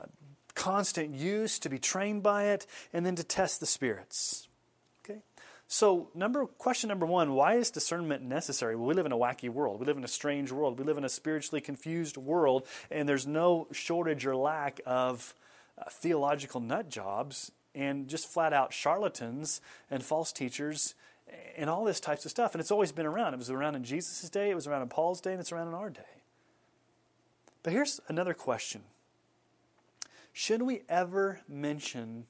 [0.00, 0.06] Uh,
[0.54, 4.48] constant use, to be trained by it, and then to test the spirits.
[5.74, 8.76] So, number question number one: Why is discernment necessary?
[8.76, 9.80] Well, we live in a wacky world.
[9.80, 10.78] We live in a strange world.
[10.78, 15.34] We live in a spiritually confused world, and there's no shortage or lack of
[15.76, 19.60] uh, theological nut jobs and just flat out charlatans
[19.90, 20.94] and false teachers
[21.56, 22.54] and all this types of stuff.
[22.54, 23.34] And it's always been around.
[23.34, 24.50] It was around in Jesus' day.
[24.50, 26.22] It was around in Paul's day, and it's around in our day.
[27.64, 28.82] But here's another question:
[30.32, 32.26] Should we ever mention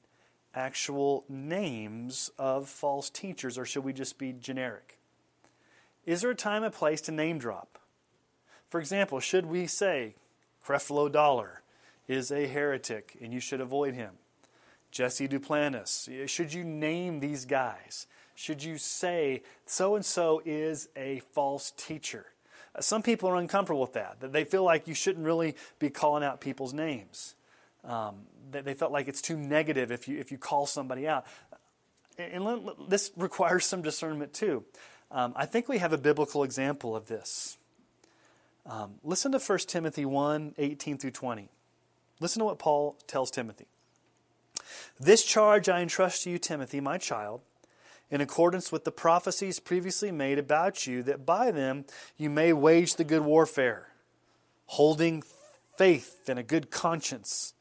[0.55, 4.97] actual names of false teachers, or should we just be generic?
[6.05, 7.79] Is there a time and place to name drop?
[8.67, 10.15] For example, should we say
[10.65, 11.61] Creflo Dollar
[12.07, 14.13] is a heretic and you should avoid him?
[14.91, 18.07] Jesse Duplantis, should you name these guys?
[18.33, 22.27] Should you say so and so is a false teacher?
[22.79, 26.23] Some people are uncomfortable with that, that they feel like you shouldn't really be calling
[26.23, 27.35] out people's names.
[27.85, 28.15] Um,
[28.51, 31.25] they felt like it's too negative if you, if you call somebody out.
[32.17, 34.63] And this requires some discernment too.
[35.11, 37.57] Um, I think we have a biblical example of this.
[38.65, 41.49] Um, listen to 1 Timothy 1 18 through 20.
[42.19, 43.67] Listen to what Paul tells Timothy.
[44.99, 47.41] This charge I entrust to you, Timothy, my child,
[48.09, 51.85] in accordance with the prophecies previously made about you, that by them
[52.17, 53.89] you may wage the good warfare,
[54.67, 55.23] holding
[55.77, 57.53] faith and a good conscience.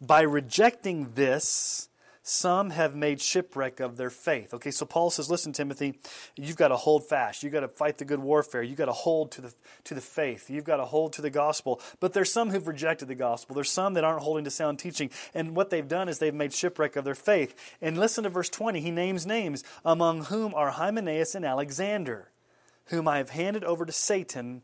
[0.00, 1.88] By rejecting this,
[2.28, 4.52] some have made shipwreck of their faith.
[4.52, 5.98] Okay, so Paul says, listen, Timothy,
[6.36, 7.42] you've got to hold fast.
[7.42, 8.62] You've got to fight the good warfare.
[8.62, 10.50] You've got to hold to the, to the faith.
[10.50, 11.80] You've got to hold to the gospel.
[12.00, 13.54] But there's some who've rejected the gospel.
[13.54, 15.10] There's some that aren't holding to sound teaching.
[15.32, 17.54] And what they've done is they've made shipwreck of their faith.
[17.80, 18.80] And listen to verse 20.
[18.80, 22.28] He names names, among whom are Hymenaeus and Alexander,
[22.86, 24.62] whom I have handed over to Satan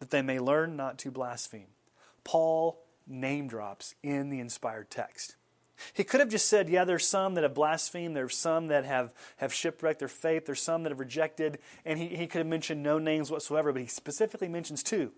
[0.00, 1.68] that they may learn not to blaspheme.
[2.24, 5.36] Paul name drops in the inspired text.
[5.92, 9.12] He could have just said, Yeah, there's some that have blasphemed, there's some that have,
[9.38, 12.82] have shipwrecked their faith, there's some that have rejected, and he, he could have mentioned
[12.82, 15.12] no names whatsoever, but he specifically mentions two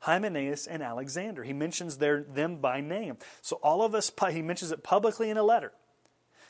[0.00, 1.44] Hymenaeus and Alexander.
[1.44, 3.16] He mentions their, them by name.
[3.40, 5.72] So all of us, he mentions it publicly in a letter.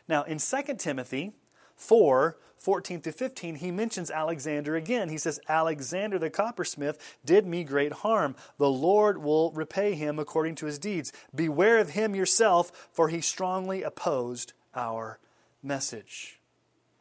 [0.09, 1.33] Now, in 2 Timothy
[1.77, 5.09] 4, 14 through 15, he mentions Alexander again.
[5.09, 8.37] He says, Alexander the coppersmith did me great harm.
[8.59, 11.13] The Lord will repay him according to his deeds.
[11.35, 15.19] Beware of him yourself, for he strongly opposed our
[15.63, 16.39] message.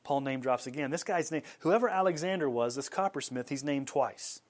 [0.04, 0.90] Paul name drops again.
[0.90, 4.42] This guy's name, whoever Alexander was, this coppersmith, he's named twice.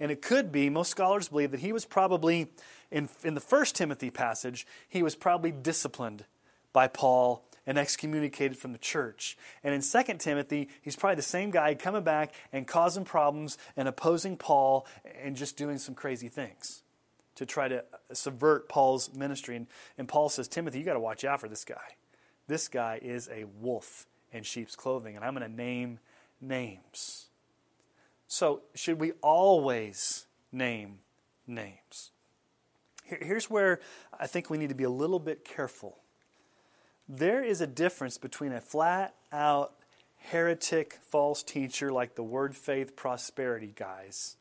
[0.00, 2.50] And it could be, most scholars believe that he was probably,
[2.90, 6.24] in, in the first Timothy passage, he was probably disciplined
[6.72, 9.36] by Paul and excommunicated from the church.
[9.64, 13.88] And in 2 Timothy, he's probably the same guy coming back and causing problems and
[13.88, 14.86] opposing Paul
[15.22, 16.82] and just doing some crazy things
[17.34, 19.56] to try to subvert Paul's ministry.
[19.56, 19.66] And,
[19.98, 21.96] and Paul says, Timothy, you got to watch out for this guy.
[22.46, 25.98] This guy is a wolf in sheep's clothing, and I'm going to name
[26.40, 27.26] names.
[28.28, 30.98] So, should we always name
[31.46, 32.12] names?
[33.04, 33.80] Here's where
[34.18, 35.98] I think we need to be a little bit careful
[37.08, 39.74] there is a difference between a flat out
[40.16, 44.36] heretic false teacher like the word faith prosperity guys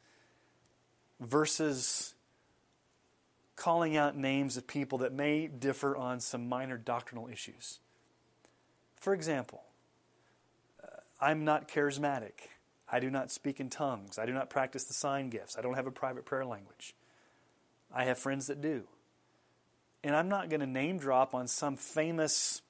[1.20, 2.16] versus
[3.55, 7.80] calling out names of people that may differ on some minor doctrinal issues.
[8.99, 9.63] For example,
[10.84, 10.88] uh,
[11.22, 12.49] I'm not charismatic.
[12.91, 14.20] I do not speak in tongues.
[14.20, 15.57] I do not practice the sign gifts.
[15.57, 16.95] I don't have a private prayer language.
[17.93, 18.86] I have friends that do.
[20.06, 22.62] And I'm not going to name drop on some famous,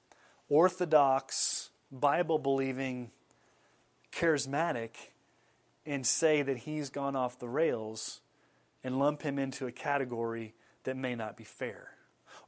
[0.48, 3.10] orthodox, Bible believing,
[4.10, 4.92] charismatic
[5.84, 8.22] and say that he's gone off the rails
[8.82, 11.90] and lump him into a category that may not be fair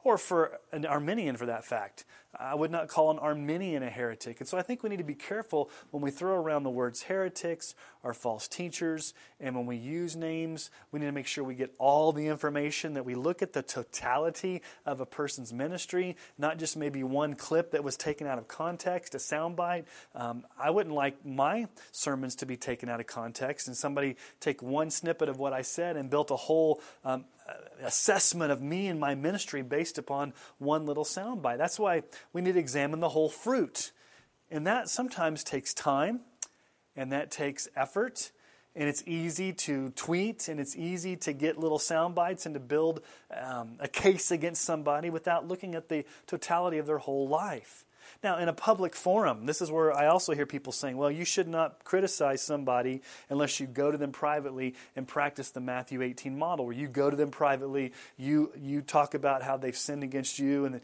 [0.05, 2.07] or for an Arminian for that fact.
[2.39, 4.41] I would not call an Arminian a heretic.
[4.41, 7.05] And so I think we need to be careful when we throw around the words
[7.05, 11.55] heretics or false teachers, and when we use names, we need to make sure we
[11.55, 16.59] get all the information, that we look at the totality of a person's ministry, not
[16.59, 19.85] just maybe one clip that was taken out of context, a soundbite.
[20.14, 24.62] Um, I wouldn't like my sermons to be taken out of context and somebody take
[24.62, 27.24] one snippet of what I said and built a whole um,
[27.83, 31.59] assessment of me and my ministry based upon one little soundbite.
[31.59, 32.03] That's why
[32.33, 33.93] we need to examine the whole fruit.
[34.51, 36.20] And that sometimes takes time
[36.97, 38.33] and that takes effort.
[38.74, 42.61] And it's easy to tweet and it's easy to get little sound bites and to
[42.61, 43.03] build
[43.37, 47.85] um, a case against somebody without looking at the totality of their whole life.
[48.22, 51.24] Now, in a public forum, this is where I also hear people saying, well, you
[51.24, 53.00] should not criticize somebody
[53.30, 57.10] unless you go to them privately and practice the Matthew 18 model, where you go
[57.10, 60.64] to them privately, you, you talk about how they've sinned against you.
[60.64, 60.80] And,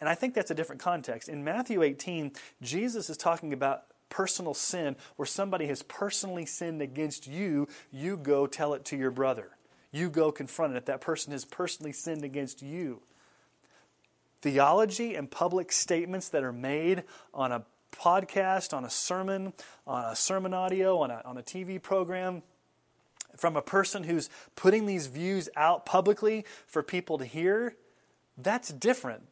[0.00, 1.28] and I think that's a different context.
[1.28, 7.26] In Matthew 18, Jesus is talking about personal sin, where somebody has personally sinned against
[7.26, 9.50] you, you go tell it to your brother.
[9.92, 10.86] You go confront it.
[10.86, 13.02] That person has personally sinned against you,
[14.42, 19.52] theology and public statements that are made on a podcast, on a sermon,
[19.86, 22.42] on a sermon audio, on a, on a TV program,
[23.36, 27.76] from a person who's putting these views out publicly for people to hear,
[28.36, 29.22] that's different.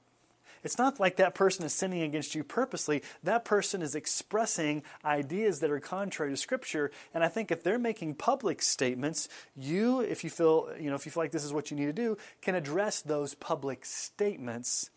[0.62, 3.02] It's not like that person is sinning against you purposely.
[3.24, 6.90] That person is expressing ideas that are contrary to Scripture.
[7.14, 11.06] And I think if they're making public statements, you, if you feel, you know, if
[11.06, 14.90] you feel like this is what you need to do, can address those public statements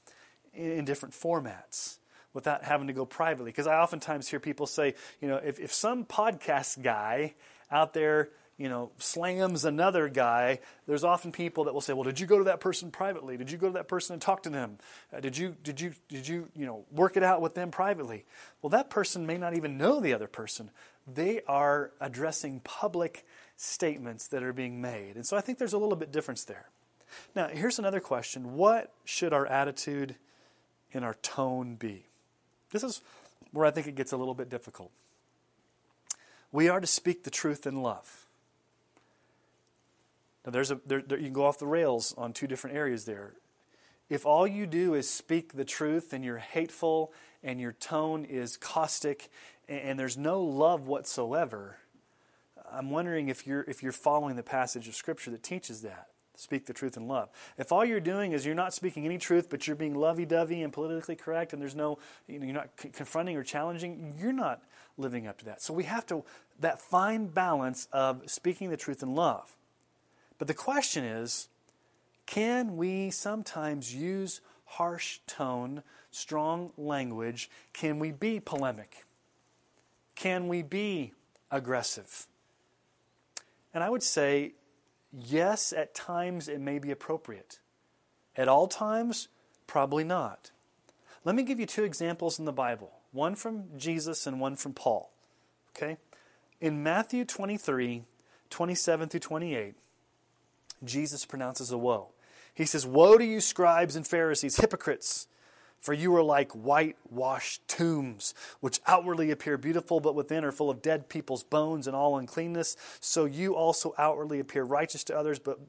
[0.54, 1.98] in different formats
[2.34, 3.52] without having to go privately.
[3.52, 7.36] Because I oftentimes hear people say, you know, if, if some podcast guy
[7.72, 12.20] out there, you know, slams another guy, there's often people that will say, well, did
[12.20, 13.36] you go to that person privately?
[13.36, 14.78] Did you go to that person and talk to them?
[15.12, 18.26] Uh, did you, did you, did you, you know, work it out with them privately?
[18.62, 20.70] Well, that person may not even know the other person.
[21.12, 23.26] They are addressing public
[23.58, 25.16] statements that are being made.
[25.16, 26.70] And so I think there's a little bit difference there.
[27.36, 28.56] Now, here's another question.
[28.56, 30.16] What should our attitude
[30.94, 32.06] in our tone be?
[32.72, 33.02] This is
[33.52, 34.92] where I think it gets a little bit difficult.
[36.52, 38.26] We are to speak the truth in love.
[40.46, 43.06] Now, there's a, there, there, you can go off the rails on two different areas
[43.06, 43.34] there.
[44.10, 47.14] if all you do is speak the truth and you're hateful
[47.44, 49.30] and your tone is caustic
[49.68, 51.78] and there's no love whatsoever,
[52.72, 56.08] I'm wondering if you're, if you're following the passage of Scripture that teaches that.
[56.36, 57.30] Speak the truth in love.
[57.58, 60.64] If all you're doing is you're not speaking any truth, but you're being lovey dovey
[60.64, 64.34] and politically correct, and there's no, you know, you're not c- confronting or challenging, you're
[64.34, 64.64] not
[64.98, 65.62] living up to that.
[65.62, 66.24] So we have to,
[66.60, 69.56] that fine balance of speaking the truth in love.
[70.40, 71.50] But the question is
[72.26, 77.50] can we sometimes use harsh tone, strong language?
[77.74, 79.06] Can we be polemic?
[80.16, 81.14] Can we be
[81.52, 82.28] aggressive?
[83.74, 84.54] And I would say,
[85.14, 87.60] yes, at times it may be appropriate.
[88.36, 89.28] At all times,
[89.68, 90.52] probably not.
[91.24, 94.74] Let me give you two examples in the Bible one from Jesus and one from
[94.74, 95.12] Paul.
[95.76, 95.98] Okay?
[96.60, 98.04] In Matthew 23,
[98.50, 99.76] 27 through 28,
[100.84, 102.10] Jesus pronounces a woe.
[102.54, 105.28] He says, Woe to you, scribes and Pharisees, hypocrites!
[105.84, 110.82] For you are like whitewashed tombs, which outwardly appear beautiful, but within are full of
[110.82, 112.78] dead people's bones and all uncleanness.
[113.02, 115.60] So you also outwardly appear righteous to others, but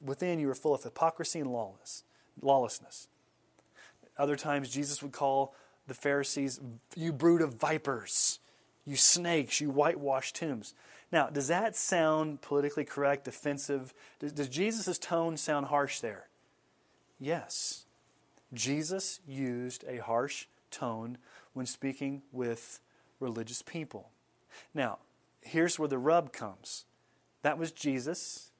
[0.00, 2.04] within you are full of hypocrisy and lawlessness.
[2.40, 3.08] Lawlessness
[4.16, 5.56] other times, Jesus would call
[5.88, 6.60] the Pharisees,
[6.94, 8.38] You brood of vipers,
[8.86, 10.74] you snakes, you whitewashed tombs.
[11.10, 13.92] Now, does that sound politically correct, offensive?
[14.20, 16.28] Does, does Jesus' tone sound harsh there?
[17.18, 17.83] Yes.
[18.54, 21.18] Jesus used a harsh tone
[21.52, 22.80] when speaking with
[23.20, 24.10] religious people.
[24.72, 24.98] Now,
[25.42, 26.84] here's where the rub comes.
[27.42, 28.50] That was Jesus,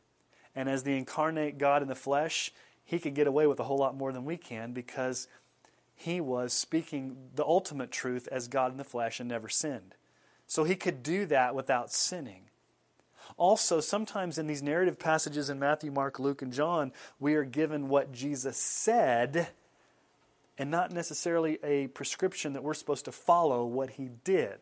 [0.55, 2.53] and as the incarnate God in the flesh,
[2.85, 5.27] he could get away with a whole lot more than we can because
[5.95, 9.95] he was speaking the ultimate truth as God in the flesh and never sinned.
[10.47, 12.51] So he could do that without sinning.
[13.37, 17.89] Also, sometimes in these narrative passages in Matthew, Mark, Luke, and John, we are given
[17.89, 19.49] what Jesus said
[20.59, 24.59] and not necessarily a prescription that we're supposed to follow what he did.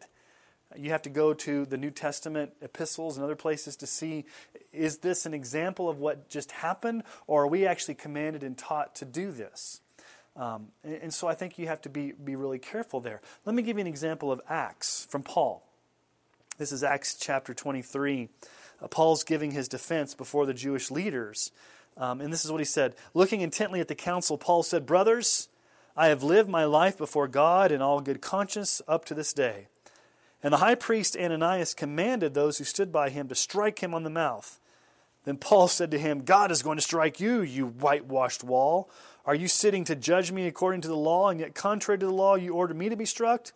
[0.77, 4.25] You have to go to the New Testament epistles and other places to see
[4.73, 8.95] is this an example of what just happened, or are we actually commanded and taught
[8.97, 9.83] to do this?
[10.35, 13.21] Um, and, and so I think you have to be, be really careful there.
[13.45, 15.63] Let me give you an example of Acts from Paul.
[16.57, 18.29] This is Acts chapter 23.
[18.81, 21.53] Uh, Paul's giving his defense before the Jewish leaders.
[21.97, 25.49] Um, and this is what he said Looking intently at the council, Paul said, Brothers,
[25.97, 29.67] I have lived my life before God in all good conscience up to this day.
[30.43, 34.03] And the high priest Ananias commanded those who stood by him to strike him on
[34.03, 34.59] the mouth.
[35.25, 38.91] Then Paul said to him, God is going to strike you, you whitewashed wall.
[39.25, 42.13] Are you sitting to judge me according to the law, and yet contrary to the
[42.13, 43.53] law you order me to be struck?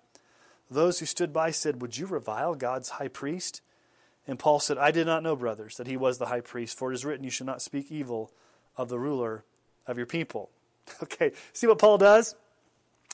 [0.70, 3.62] Those who stood by said, Would you revile God's high priest?
[4.28, 6.92] And Paul said, I did not know, brothers, that he was the high priest, for
[6.92, 8.30] it is written, You shall not speak evil
[8.76, 9.44] of the ruler
[9.86, 10.50] of your people.
[11.02, 12.36] Okay, see what Paul does?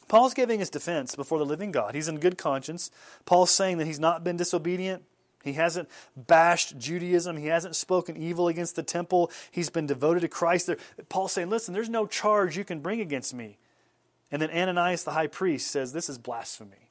[0.08, 1.94] Paul's giving his defense before the living God.
[1.94, 2.90] He's in good conscience.
[3.24, 5.04] Paul's saying that he's not been disobedient.
[5.42, 7.36] He hasn't bashed Judaism.
[7.36, 9.30] He hasn't spoken evil against the temple.
[9.50, 10.70] He's been devoted to Christ.
[11.08, 13.58] Paul's saying, listen, there's no charge you can bring against me.
[14.30, 16.90] And then Ananias the high priest says, this is blasphemy.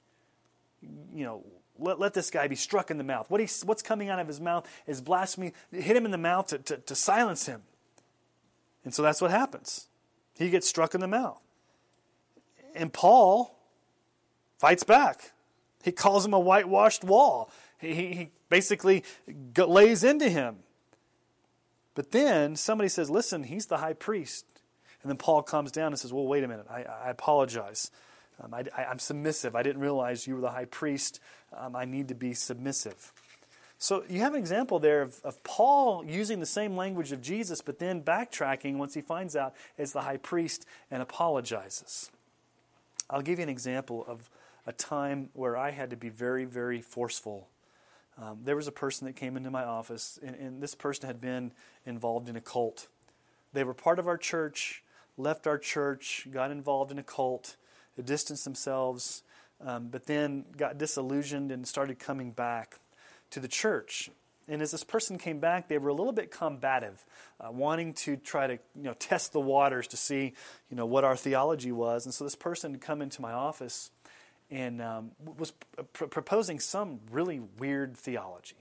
[1.14, 1.46] You know,
[1.80, 3.30] let, let this guy be struck in the mouth.
[3.30, 5.54] What he, what's coming out of his mouth is blasphemy.
[5.72, 7.62] Hit him in the mouth to, to, to silence him.
[8.84, 9.88] And so that's what happens.
[10.42, 11.42] He gets struck in the mouth.
[12.76, 13.58] And Paul
[14.58, 15.32] fights back.
[15.84, 17.52] He calls him a whitewashed wall.
[17.80, 19.04] He, he basically
[19.58, 20.58] lays into him.
[21.94, 24.46] But then somebody says, Listen, he's the high priest.
[25.02, 26.68] And then Paul comes down and says, Well, wait a minute.
[26.70, 27.92] I, I apologize.
[28.42, 29.56] Um, I, am submissive.
[29.56, 31.20] I didn't realize you were the high priest.
[31.56, 33.12] Um, I need to be submissive.
[33.82, 37.62] So you have an example there of, of, Paul using the same language of Jesus,
[37.62, 42.12] but then backtracking once he finds out it's the high priest and apologizes.
[43.10, 44.30] I'll give you an example of
[44.68, 47.48] a time where I had to be very, very forceful.
[48.22, 51.20] Um, there was a person that came into my office, and, and this person had
[51.20, 51.52] been
[51.84, 52.88] involved in a cult.
[53.52, 54.84] They were part of our church,
[55.18, 57.56] left our church, got involved in a cult,
[58.06, 59.24] distanced themselves,
[59.60, 62.78] um, but then got disillusioned and started coming back
[63.32, 64.10] to the church.
[64.48, 67.06] And as this person came back, they were a little bit combative,
[67.40, 70.34] uh, wanting to try to you know test the waters to see
[70.70, 72.06] you know what our theology was.
[72.06, 73.92] And so this person had come into my office
[74.50, 75.54] and um, was
[75.94, 78.58] pr- proposing some really weird theology.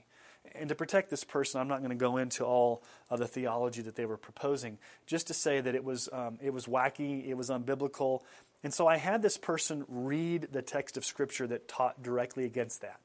[0.53, 3.81] And to protect this person, I'm not going to go into all of the theology
[3.83, 7.35] that they were proposing, just to say that it was um, it was wacky, it
[7.35, 8.21] was unbiblical.
[8.63, 12.81] And so I had this person read the text of Scripture that taught directly against
[12.81, 12.99] that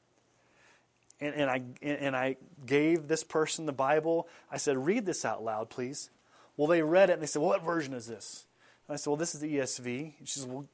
[1.19, 4.27] and, and, I, and I gave this person the Bible.
[4.51, 6.09] I said, read this out loud, please.
[6.55, 8.45] Well, they read it and they said, well, what version is this?
[8.87, 10.13] And I said, well, this is the ESV.
[10.23, 10.65] She said, well,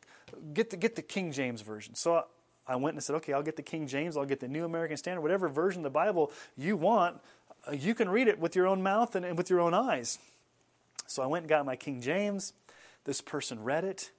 [0.54, 1.96] get the, get the King James version.
[1.96, 2.24] So I,
[2.68, 4.98] I went and said, okay, I'll get the King James, I'll get the New American
[4.98, 7.20] Standard, whatever version of the Bible you want,
[7.68, 10.20] uh, you can read it with your own mouth and, and with your own eyes.
[11.08, 12.54] So I went and got my King James.
[13.06, 14.12] This person read it.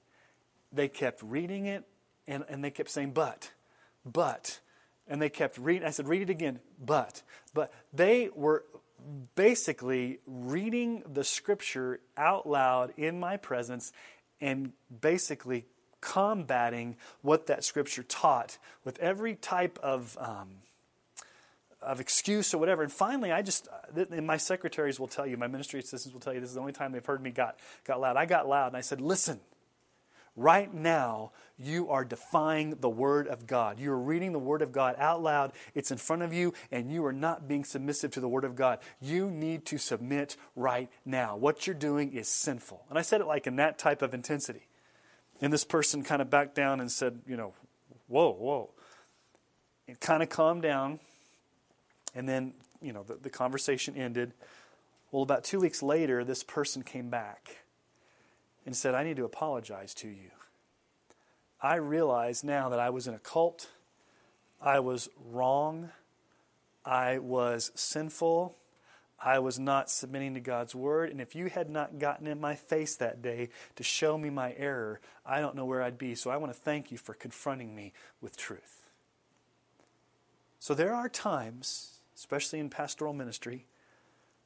[0.71, 1.83] They kept reading it,
[2.27, 3.51] and, and they kept saying, but,
[4.05, 4.59] but.
[5.07, 5.87] And they kept reading.
[5.87, 7.21] I said, read it again, but.
[7.53, 8.65] But they were
[9.35, 13.91] basically reading the scripture out loud in my presence
[14.41, 15.65] and basically
[16.01, 20.49] combating what that scripture taught with every type of um,
[21.81, 22.83] of excuse or whatever.
[22.83, 26.33] And finally, I just and my secretaries will tell you, my ministry assistants will tell
[26.33, 28.17] you, this is the only time they've heard me got got loud.
[28.17, 29.39] I got loud and I said, "Listen,
[30.35, 33.79] right now you are defying the Word of God.
[33.79, 35.53] You are reading the Word of God out loud.
[35.73, 38.55] It's in front of you, and you are not being submissive to the Word of
[38.55, 38.79] God.
[39.01, 41.37] You need to submit right now.
[41.37, 42.83] What you're doing is sinful.
[42.89, 44.67] And I said it like in that type of intensity.
[45.41, 47.53] And this person kind of backed down and said, you know,
[48.07, 48.69] whoa, whoa.
[49.87, 50.99] It kind of calmed down.
[52.13, 54.33] And then, you know, the, the conversation ended.
[55.11, 57.57] Well, about two weeks later, this person came back
[58.65, 60.31] and said, I need to apologize to you.
[61.61, 63.69] I realize now that I was in a cult,
[64.61, 65.89] I was wrong,
[66.83, 68.55] I was sinful,
[69.23, 71.09] I was not submitting to God's word.
[71.09, 74.53] And if you had not gotten in my face that day to show me my
[74.57, 76.15] error, I don't know where I'd be.
[76.15, 78.89] So I want to thank you for confronting me with truth.
[80.59, 83.65] So there are times, especially in pastoral ministry,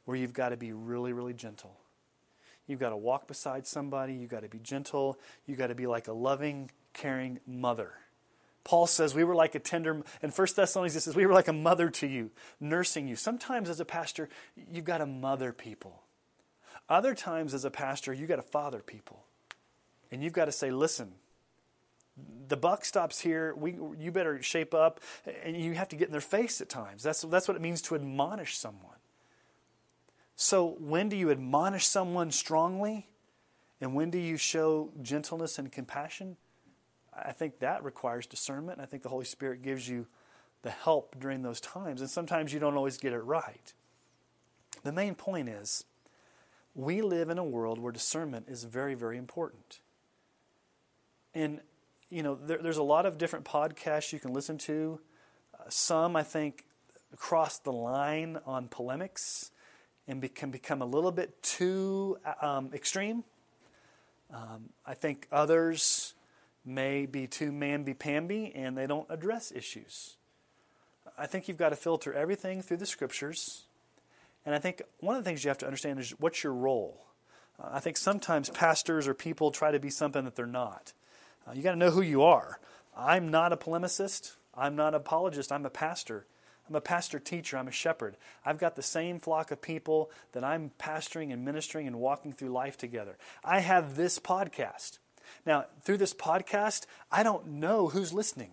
[0.06, 1.78] where you've got to be really, really gentle.
[2.70, 4.14] You've got to walk beside somebody.
[4.14, 5.18] You've got to be gentle.
[5.48, 7.94] You've got to be like a loving, caring mother.
[8.64, 11.48] Paul says we were like a tender, in 1 Thessalonians it says we were like
[11.48, 13.16] a mother to you, nursing you.
[13.16, 14.30] Sometimes as a pastor,
[14.72, 16.04] you've got to mother people.
[16.88, 19.24] Other times as a pastor, you've got to father people.
[20.12, 21.14] And you've got to say, listen,
[22.48, 23.56] the buck stops here.
[23.56, 25.00] We, you better shape up.
[25.44, 27.02] And you have to get in their face at times.
[27.02, 28.99] That's, that's what it means to admonish someone.
[30.42, 33.10] So, when do you admonish someone strongly?
[33.82, 36.38] And when do you show gentleness and compassion?
[37.14, 38.80] I think that requires discernment.
[38.80, 40.08] I think the Holy Spirit gives you
[40.62, 42.00] the help during those times.
[42.00, 43.74] And sometimes you don't always get it right.
[44.86, 45.84] The main point is
[46.74, 49.82] we live in a world where discernment is very, very important.
[51.36, 51.60] And,
[52.10, 55.02] you know, there, there's a lot of different podcasts you can listen to.
[55.54, 56.64] Uh, some, I think,
[57.18, 59.52] cross the line on polemics
[60.10, 63.24] and be, can become a little bit too um, extreme.
[64.34, 66.16] Um, I think others
[66.66, 70.18] may be too mamby-pamby and they don't address issues.
[71.18, 73.66] I think you've got to filter everything through the scriptures.
[74.46, 77.06] And I think one of the things you have to understand is what's your role.
[77.62, 80.94] Uh, I think sometimes pastors or people try to be something that they're not.
[81.48, 82.60] Uh, you got to know who you are.
[82.98, 84.36] I'm not a polemicist.
[84.56, 85.52] I'm not an apologist.
[85.52, 86.26] I'm a pastor.
[86.70, 87.58] I'm a pastor teacher.
[87.58, 88.16] I'm a shepherd.
[88.46, 92.50] I've got the same flock of people that I'm pastoring and ministering and walking through
[92.50, 93.18] life together.
[93.44, 95.00] I have this podcast.
[95.46, 98.52] Now, through this podcast, I don't know who's listening.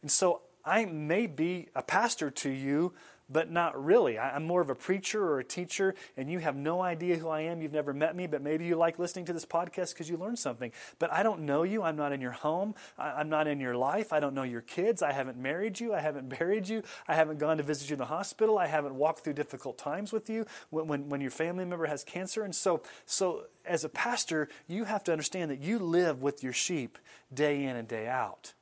[0.00, 2.94] And so I may be a pastor to you,
[3.30, 4.18] but not really.
[4.18, 7.42] I'm more of a preacher or a teacher, and you have no idea who I
[7.42, 7.62] am.
[7.62, 10.38] You've never met me, but maybe you like listening to this podcast because you learned
[10.38, 10.72] something.
[10.98, 11.82] But I don't know you.
[11.82, 12.74] I'm not in your home.
[12.98, 14.12] I'm not in your life.
[14.12, 15.02] I don't know your kids.
[15.02, 15.94] I haven't married you.
[15.94, 16.82] I haven't buried you.
[17.06, 18.58] I haven't gone to visit you in the hospital.
[18.58, 22.02] I haven't walked through difficult times with you when, when, when your family member has
[22.02, 22.42] cancer.
[22.42, 26.52] And so, so, as a pastor, you have to understand that you live with your
[26.52, 26.98] sheep
[27.32, 28.54] day in and day out.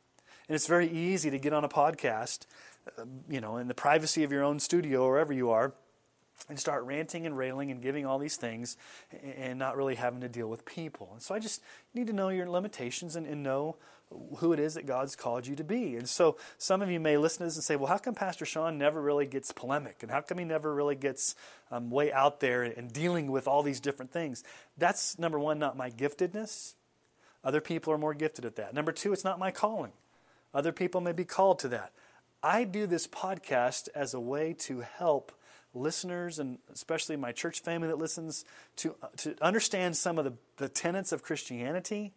[0.48, 2.46] And it's very easy to get on a podcast
[3.28, 5.72] you know, in the privacy of your own studio or wherever you are,
[6.48, 8.76] and start ranting and railing and giving all these things
[9.36, 11.10] and not really having to deal with people.
[11.12, 11.62] And so I just
[11.94, 13.76] need to know your limitations and, and, know
[14.38, 15.96] who it is that God's called you to be.
[15.96, 18.46] And so some of you may listen to this and say, well, how come Pastor
[18.46, 19.98] Sean never really gets polemic?
[20.02, 21.34] And how come he never really gets
[21.70, 24.42] um, way out there and dealing with all these different things?
[24.78, 26.74] That's, number one, not my giftedness.
[27.44, 28.72] Other people are more gifted at that.
[28.72, 29.92] Number two, it's not my calling.
[30.54, 31.92] Other people may be called to that.
[32.42, 35.32] I do this podcast as a way to help
[35.74, 38.44] listeners and especially my church family that listens
[38.76, 42.12] to, to understand some of the, the tenets of Christianity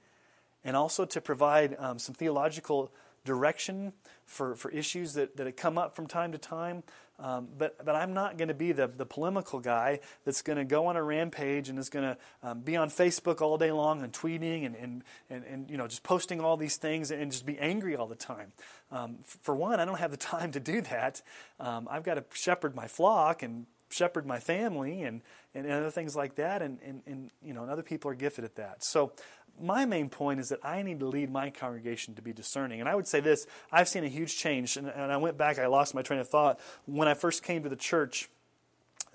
[0.63, 2.91] and also to provide um, some theological
[3.25, 3.93] direction
[4.25, 6.83] for, for issues that, that come up from time to time.
[7.21, 10.65] Um, but, but I'm not going to be the, the polemical guy that's going to
[10.65, 14.01] go on a rampage and is going to um, be on Facebook all day long
[14.01, 17.45] and tweeting and, and, and, and, you know, just posting all these things and just
[17.45, 18.51] be angry all the time.
[18.91, 21.21] Um, for one, I don't have the time to do that.
[21.59, 25.21] Um, I've got to shepherd my flock and shepherd my family and,
[25.53, 28.43] and other things like that and, and, and you know and other people are gifted
[28.43, 29.11] at that so
[29.59, 32.79] my main point is that I need to lead my congregation to be discerning.
[32.79, 35.59] And I would say this I've seen a huge change, and, and I went back,
[35.59, 36.59] I lost my train of thought.
[36.85, 38.29] When I first came to the church,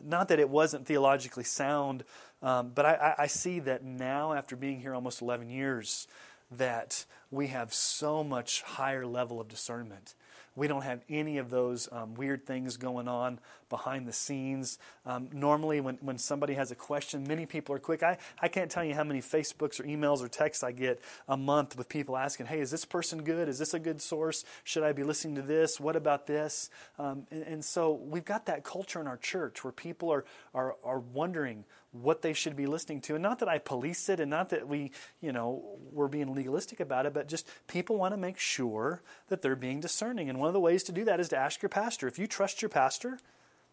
[0.02, 2.04] not that it wasn't theologically sound,
[2.42, 6.06] um, but I, I, see that now, after being here almost 11 years,
[6.50, 10.14] that we have so much higher level of discernment.
[10.56, 13.38] We don't have any of those um, weird things going on
[13.68, 14.78] behind the scenes.
[15.04, 18.02] Um, normally, when, when somebody has a question, many people are quick.
[18.02, 21.36] I, I can't tell you how many Facebooks or emails or texts I get a
[21.36, 23.48] month with people asking, hey, is this person good?
[23.48, 24.44] Is this a good source?
[24.64, 25.78] Should I be listening to this?
[25.78, 26.70] What about this?
[26.98, 30.76] Um, and, and so we've got that culture in our church where people are, are,
[30.82, 31.64] are wondering,
[32.02, 33.14] what they should be listening to.
[33.14, 36.80] And not that I police it and not that we, you know, we're being legalistic
[36.80, 40.28] about it, but just people want to make sure that they're being discerning.
[40.28, 42.06] And one of the ways to do that is to ask your pastor.
[42.08, 43.18] If you trust your pastor,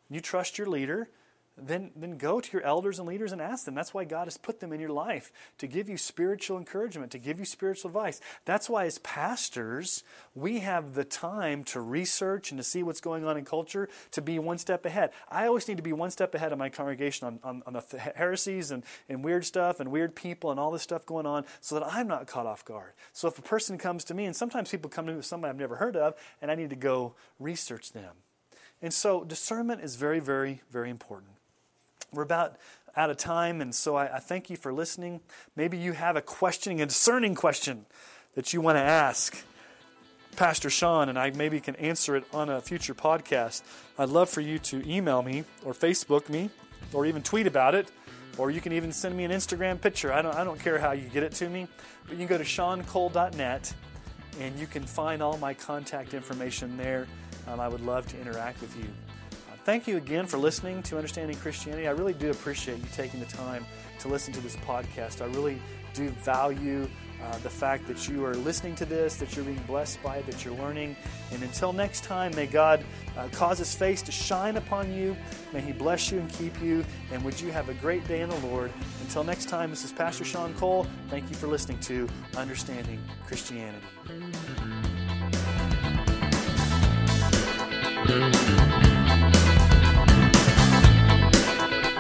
[0.10, 1.10] you trust your leader,
[1.56, 3.76] then, then go to your elders and leaders and ask them.
[3.76, 7.20] That's why God has put them in your life to give you spiritual encouragement, to
[7.20, 8.20] give you spiritual advice.
[8.46, 13.24] That's why, as pastors, we have the time to research and to see what's going
[13.24, 15.12] on in culture, to be one step ahead.
[15.30, 18.00] I always need to be one step ahead of my congregation on, on, on the
[18.16, 21.76] heresies and, and weird stuff and weird people and all this stuff going on so
[21.76, 22.94] that I'm not caught off guard.
[23.12, 25.52] So if a person comes to me, and sometimes people come to me with somebody
[25.52, 28.16] I've never heard of, and I need to go research them.
[28.82, 31.33] And so discernment is very, very, very important.
[32.14, 32.58] We're about
[32.96, 35.22] out of time, and so I, I thank you for listening.
[35.56, 37.86] Maybe you have a questioning, a discerning question
[38.36, 39.44] that you want to ask.
[40.36, 43.62] Pastor Sean, and I maybe can answer it on a future podcast.
[43.98, 46.50] I'd love for you to email me or Facebook me
[46.92, 47.92] or even tweet about it,
[48.38, 50.12] or you can even send me an Instagram picture.
[50.12, 51.68] I don't, I don't care how you get it to me,
[52.04, 53.74] but you can go to seancole.net
[54.40, 57.08] and you can find all my contact information there.
[57.48, 58.86] Um, I would love to interact with you.
[59.64, 61.88] Thank you again for listening to Understanding Christianity.
[61.88, 63.66] I really do appreciate you taking the time
[64.00, 65.22] to listen to this podcast.
[65.22, 65.58] I really
[65.94, 66.90] do value
[67.24, 70.26] uh, the fact that you are listening to this, that you're being blessed by it,
[70.26, 70.98] that you're learning.
[71.32, 72.84] And until next time, may God
[73.18, 75.16] uh, cause His face to shine upon you.
[75.54, 76.84] May He bless you and keep you.
[77.14, 78.70] And would you have a great day in the Lord.
[79.02, 80.86] Until next time, this is Pastor Sean Cole.
[81.10, 83.80] Thank you for listening to Understanding Christianity.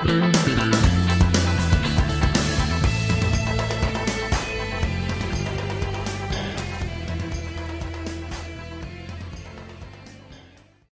[0.05, 0.82] Bye.